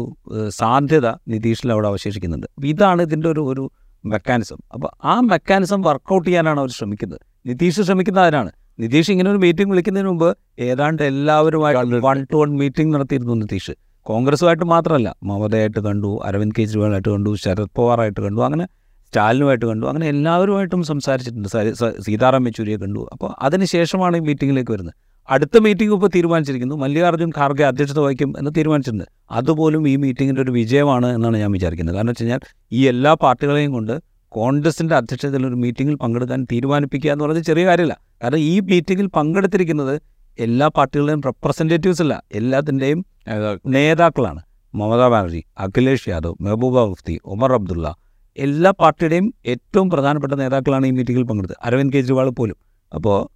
[0.59, 2.47] സാധ്യത നിതീഷിൽ അവിടെ അവശേഷിക്കുന്നുണ്ട്.
[2.73, 3.63] ഇതാണ് ഇതിന്റെ ഒരു ഒരു
[4.03, 4.59] മെക്കാനിസം.
[4.75, 7.21] അപ്പോൾ ആ മെക്കാനിസം വർക്കൗട്ട് ചെയ്യാനാണ് അവർ ശ്രമിക്കുന്നത്.
[7.49, 10.29] നിതീഷ് ശ്രമിക്കുന്ന അതിനാണ് നിതീഷ് ഇങ്ങനെ ഒരു മീറ്റിംഗ് വിളിക്കുന്നതിന് മുമ്പ്
[10.67, 11.75] ഏതാണ്ട് എല്ലാവരുമായി
[12.07, 13.73] വൺ ടു വൺ മീറ്റിംഗ് നടത്തിയിരുന്നു നിതീഷ്.
[14.05, 18.65] കോൺഗ്രസുമായിട്ട് മാത്രമല്ല മമതയായിട്ട് കണ്ടു അരവിന്ദ് കെജ്രിവാളായിട്ട് കണ്ടു ശരത് പവാറായിട്ട് കണ്ടു അങ്ങനെ
[19.07, 21.49] സ്റ്റാലിനുമായിട്ട് കണ്ടു അങ്ങനെ എല്ലാവരുമായിട്ടും സംസാരിച്ചിട്ടുണ്ട്.
[22.05, 23.01] സീതാറാം യെച്ചൂരിയെ കണ്ടു.
[23.13, 24.95] അപ്പോൾ അതിനുശേഷമാണ് ഈ മീറ്റിങ്ങിലേക്ക് വരുന്നത്.
[25.29, 26.75] അടുത്ത മീറ്റിംഗ് ഇപ്പോൾ തീരുമാനിച്ചിരിക്കുന്നു.
[26.75, 29.05] മല്ലികാർജുൻ ഖാർഗെ അധ്യക്ഷത വഹിക്കും എന്ന് തീരുമാനിച്ചിട്ടുണ്ട്.
[29.31, 31.95] അതുപോലും ഈ മീറ്റിങ്ങിന്റെ ഒരു വിജയമാണ് എന്നാണ് ഞാൻ വിചാരിക്കുന്നത്.
[31.95, 32.39] കാരണം വെച്ച് കഴിഞ്ഞാൽ
[32.71, 37.97] ഈ എല്ലാ പാർട്ടികളെയും കൊണ്ട് കോൺഗ്രസിന്റെ അധ്യക്ഷതയിൽ ഒരു മീറ്റിങ്ങിൽ പങ്കെടുക്കാൻ തീരുമാനിപ്പിക്കുക എന്ന് പറയുന്നത് ചെറിയ കാര്യമല്ല.
[38.23, 40.01] കാരണം ഈ മീറ്റിങ്ങിൽ പങ്കെടുത്തിരിക്കുന്നത്
[40.39, 43.05] എല്ലാ പാർട്ടികളുടെയും റെപ്രസെന്റേറ്റീവ്സ് അല്ല എല്ലാത്തിന്റെയും
[43.65, 44.41] നേതാക്കളാണ്.
[44.75, 47.95] മമതാ ബാനർജി അഖിലേഷ് യാദവ് മെഹബൂബ മുഫ്തി ഉമർ അബ്ദുള്ള
[48.37, 51.57] എല്ലാ പാർട്ടിയുടെയും ഏറ്റവും പ്രധാനപ്പെട്ട നേതാക്കളാണ് ഈ മീറ്റിങ്ങിൽ പങ്കെടുത്തത്.
[51.63, 52.57] അരവിന്ദ് കെജ്രിവാൾ പോലും.
[52.93, 53.34] അപ്പോൾ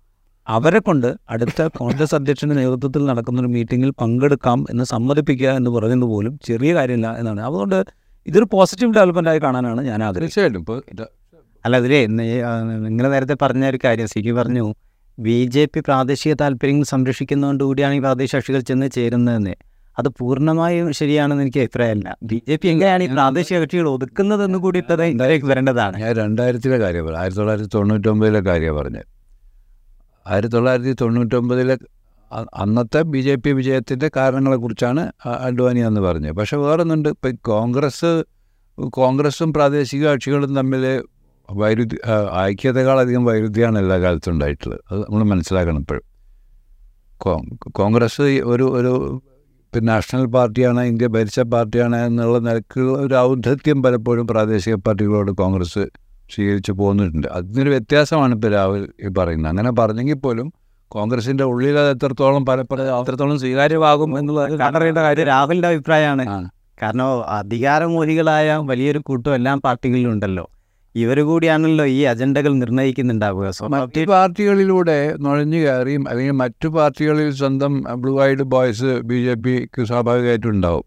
[0.55, 6.33] അവരെ കൊണ്ട് അടുത്ത കോൺഗ്രസ് അധ്യക്ഷന്റെ നേതൃത്വത്തിൽ നടക്കുന്ന ഒരു മീറ്റിങ്ങിൽ പങ്കെടുക്കാം എന്ന് സമ്മതിപ്പിക്കുക എന്ന് പറയുന്നത് പോലും
[6.47, 7.41] ചെറിയ കാര്യമില്ല എന്നാണ്.
[7.41, 7.79] അതുകൊണ്ട്
[8.27, 10.25] ഇതൊരു പോസിറ്റീവ് ഡെവലപ്മെന്റ് ആയി കാണാനാണ് ഞാൻ ആഗ്രഹിക്കുന്നത്.
[10.25, 10.61] തീർച്ചയായിട്ടും.
[10.63, 11.07] ഇപ്പോൾ
[11.65, 11.99] അല്ല അതിലേ
[12.87, 14.65] നിങ്ങൾ നേരത്തെ പറഞ്ഞ ഒരു കാര്യം സിക്കി പറഞ്ഞു
[15.17, 19.55] ബി ജെ പി പ്രാദേശിക താല്പര്യങ്ങൾ സംരക്ഷിക്കുന്നതുകൊണ്ട് കൂടിയാണ് ഈ പ്രാദേശിക കക്ഷികൾ ചെന്ന് ചേരുന്നതെന്ന്.
[19.99, 22.09] അത് പൂർണമായും ശരിയാണെന്ന് എനിക്ക് അഭിപ്രായമല്ല.
[22.29, 24.81] ബി ജെ പി എങ്ങനെയാണ് ഈ പ്രാദേശിക കക്ഷികൾ ഒതുക്കുന്നതെന്ന് കൂടി
[25.51, 25.95] വരേണ്ടതാണ്.
[26.03, 29.18] ഞാൻ രണ്ടായിരത്തിലെ കാര്യം പറഞ്ഞു ആയിരത്തി തൊള്ളായിരത്തി തൊണ്ണൂറ്റൊമ്പതിലെ കാര്യമാണ് പറഞ്ഞത്.
[30.29, 31.75] ആയിരത്തി തൊള്ളായിരത്തി തൊണ്ണൂറ്റൊമ്പതിലെ
[32.61, 35.03] അന്നത്തെ ബി ജെ പി വിജയത്തിന്റെ കാരണങ്ങളെക്കുറിച്ചാണ്
[35.47, 36.35] അഡ്വാനി എന്ന് പറഞ്ഞത്.
[36.39, 37.09] പക്ഷേ വേറൊന്നുണ്ട്.
[37.09, 38.11] ഇപ്പം കോൺഗ്രസ്
[38.97, 40.83] കോൺഗ്രസും പ്രാദേശിക കക്ഷികളും തമ്മിൽ
[41.49, 41.97] വൈരുദ്ധ്യ
[42.49, 44.81] ഐക്യതകളധികം വൈരുദ്ധ്യമാണ് എല്ലാ കാലത്തും ഉണ്ടായിട്ടുള്ളത്.
[44.91, 46.05] അത് നമ്മൾ മനസ്സിലാക്കണം ഇപ്പോഴും.
[47.79, 48.93] കോൺഗ്രസ് ഒരു ഒരു
[49.73, 55.83] പിന്നെ നാഷണൽ പാർട്ടിയാണ് ഇന്ത്യ ഭരിച്ച പാർട്ടിയാണ് എന്നുള്ള നിലക്കുള്ള ഒരു ഔദ്ധത്യം പലപ്പോഴും പ്രാദേശിക പാർട്ടികളോട് കോൺഗ്രസ്
[56.35, 57.27] സ്വീകരിച്ചു പോകുന്നുണ്ട്.
[57.27, 59.49] അതിനൊരു വ്യത്യാസമാണ് ഇപ്പോൾ രാഹുൽ ഈ പറയുന്നത്.
[59.49, 60.53] അങ്ങനെ പറഞ്ഞെങ്കിൽ പോലും
[60.87, 66.49] കോൺഗ്രസിന്റെ ഉള്ളിൽ അത് എത്രത്തോളം പലപ്പോഴും അത്രത്തോളം സ്വീകാര്യമാകും എന്നുള്ളത് കണ്ടറിയേണ്ട കാര്യം രാഹുലിന്റെ അഭിപ്രായമാണ്.
[66.83, 70.49] കാരണം അധികാരമോഹികളായ വലിയൊരു കൂട്ടം എല്ലാ പാർട്ടികളിലുണ്ടല്ലോ
[70.95, 78.43] ഇവർ കൂടിയാണല്ലോ ഈ അജണ്ടകൾ നിർണയിക്കുന്നുണ്ടാവുക മറ്റ് പാർട്ടികളിലൂടെ നുഴഞ്ഞു കയറിയും അല്ലെങ്കിൽ മറ്റു പാർട്ടികളിൽ സ്വന്തം blue eyed
[78.43, 80.83] boys B J പിക്ക് സ്വാഭാവികമായിട്ടും ഉണ്ടാവും.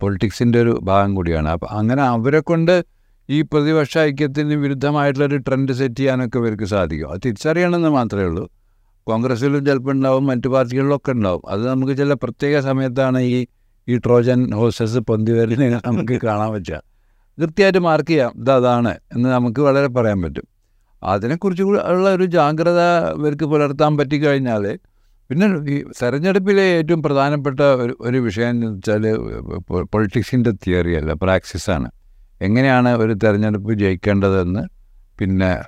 [0.00, 1.48] പൊളിറ്റിക്സിന്റെ ഒരു ഭാഗം കൂടിയാണ്.
[1.48, 2.95] അപ്പം അങ്ങനെ അവരെ കൊണ്ട്
[3.28, 7.10] ഈ പ്രതിപക്ഷ ഐക്യത്തിന് വിരുദ്ധമായിട്ടുള്ളൊരു ട്രെൻഡ് സെറ്റ് ചെയ്യാനൊക്കെ ഇവർക്ക് സാധിക്കും.
[7.10, 8.44] അത് തിരിച്ചറിയണമെന്ന് മാത്രമേ ഉള്ളൂ.
[9.06, 11.42] കോൺഗ്രസ്സിലും ചിലപ്പോൾ ഉണ്ടാവും മറ്റു പാർട്ടികളിലൊക്കെ ഉണ്ടാവും.
[11.48, 13.38] അത് നമുക്ക് ചില പ്രത്യേക സമയത്താണ് ഈ
[13.88, 16.78] ഈ ട്രോജൻ ഹോസസ് പൊന്തി വരുന്നത് നമുക്ക് കാണാൻ പറ്റുക.
[17.38, 18.32] കൃത്യമായിട്ട് മാർക്ക് ചെയ്യാം.
[18.36, 20.46] ഇത് അതാണ് എന്ന് നമുക്ക് വളരെ പറയാൻ പറ്റും.
[21.02, 22.80] അതിനെക്കുറിച്ച് ഉള്ള ഒരു ജാഗ്രത
[23.18, 24.64] ഇവർക്ക് പുലർത്താൻ പറ്റിക്കഴിഞ്ഞാൽ
[25.30, 29.04] പിന്നെ ഈ തെരഞ്ഞെടുപ്പിലെ ഏറ്റവും പ്രധാനപ്പെട്ട ഒരു ഒരു വിഷയം എന്ന് വെച്ചാൽ
[29.92, 31.88] പൊളിറ്റിക്സിന്റെ തിയറി അല്ല പ്രാക്സിസാണ്.
[32.42, 34.62] എങ്ങനെയാണ് ഒരു തെരഞ്ഞെടുപ്പ് ജയിക്കേണ്ടതെന്ന്
[35.18, 35.58] പിന്നെ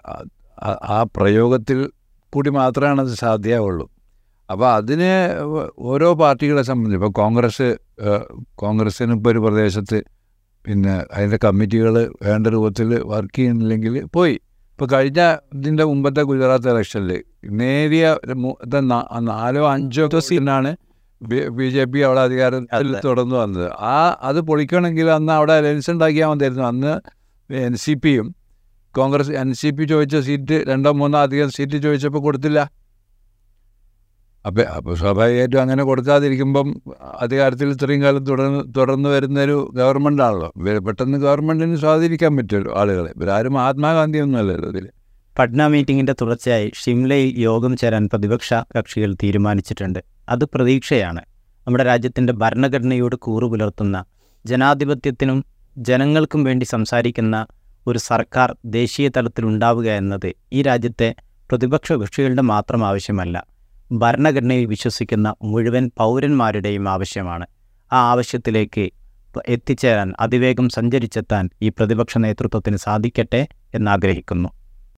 [0.65, 1.91] ആ- പ്രയോഗത്തിൽ
[2.33, 3.91] കൂടി മാത്രമാണ് അത് സാധ്യമാവുള്ളൂ.
[4.51, 5.11] അപ്പോൾ അതിന്
[5.79, 7.77] ഓരോ പാർട്ടികളെ സംബന്ധിച്ച് ഇപ്പോൾ കോൺഗ്രസ്
[8.55, 10.03] കോൺഗ്രസ്സിന് ഇപ്പോൾ ഒരു പ്രദേശത്ത്
[10.67, 14.33] പിന്നെ അതിന്റെ കമ്മിറ്റികൾ വേണ്ട രൂപത്തിൽ വർക്ക് ചെയ്യുന്നില്ലെങ്കിൽ പോയി.
[14.73, 18.17] ഇപ്പോൾ കഴിഞ്ഞ ഇതിന്റെ മുമ്പത്തെ ഗുജറാത്ത് ഇലക്ഷനിൽ നേരിയ
[19.19, 20.77] നാലോ അഞ്ചോ സീറ്റിനാണ്
[21.21, 22.91] ബി ജെ പി അവിടെ അധികാരത്തിൽ.
[23.07, 23.69] തുടർന്ന് വന്നത്.
[23.93, 23.95] ആ
[24.29, 26.67] അത് പൊളിക്കണമെങ്കിൽ അന്ന് അവിടെ അലയൻസ് ഉണ്ടാക്കിയാൽ മതിയായിരുന്നു.
[26.73, 26.93] അന്ന്
[27.51, 28.27] എൻ സി പിയും
[28.95, 32.61] കോൺഗ്രസ് എൻ സി പി ചോദിച്ച സീറ്റ് രണ്ടോ മൂന്നോ അധികം സീറ്റ് ചോദിച്ചപ്പോൾ കൊടുത്തില്ല.
[34.45, 36.69] അപ്പം അപ്പോൾ സ്വാഭാവികമായിട്ടും അങ്ങനെ കൊടുക്കാതിരിക്കുമ്പം
[37.25, 40.49] അധികാരത്തിൽ ഇത്രയും കാലം തുടർന്ന് തുടർന്ന് വരുന്നൊരു ഗവൺമെന്റ് ആണല്ലോ
[40.87, 43.11] പെട്ടെന്ന് ഗവൺമെന്റിന് സ്വാധീനിക്കാൻ പറ്റുമല്ലോ ആളുകളെ.
[43.17, 44.87] ഇവരാരും മഹാത്മാഗാന്ധി ഒന്നുമല്ലല്ലോ ഇതിൽ
[45.37, 50.01] പട്ന മീറ്റിംഗിന്റെ തുടർച്ചയായി ഷിംലയിൽ യോഗം ചേരാൻ പ്രതിപക്ഷ കക്ഷികൾ തീരുമാനിച്ചിട്ടുണ്ട്.
[50.29, 51.23] അത് പ്രതീക്ഷയാണ്.
[51.67, 54.05] നമ്മുടെ രാജ്യത്തിന്റെ ഭരണഘടനയോട് കൂറു പുലർത്തുന്ന
[54.47, 55.45] ജനാധിപത്യത്തിനും
[55.79, 57.47] ജനങ്ങൾക്കും വേണ്ടി സംസാരിക്കുന്ന
[57.87, 61.15] ഒരു സർക്കാർ ദേശീയ തലത്തിൽ ഉണ്ടാവുക എന്നത് ഈ രാജ്യത്തെ
[61.51, 63.47] പ്രതിപക്ഷ കക്ഷികളുടെ മാത്രം ആവശ്യമല്ല.
[63.93, 67.47] ഭരണഘടനയിൽ വിശ്വസിക്കുന്ന മുഴുവൻ പൗരന്മാരുടെയും ആവശ്യമാണ്.
[67.93, 68.91] ആ ആവശ്യത്തിലേക്ക്
[69.49, 74.49] എത്തിച്ചേരാൻ അതിവേഗം സഞ്ചരിച്ചെത്താൻ ഈ പ്രതിപക്ഷ നേതൃത്വത്തിന് സാധിക്കട്ടെ എന്നാഗ്രഹിക്കുന്നു.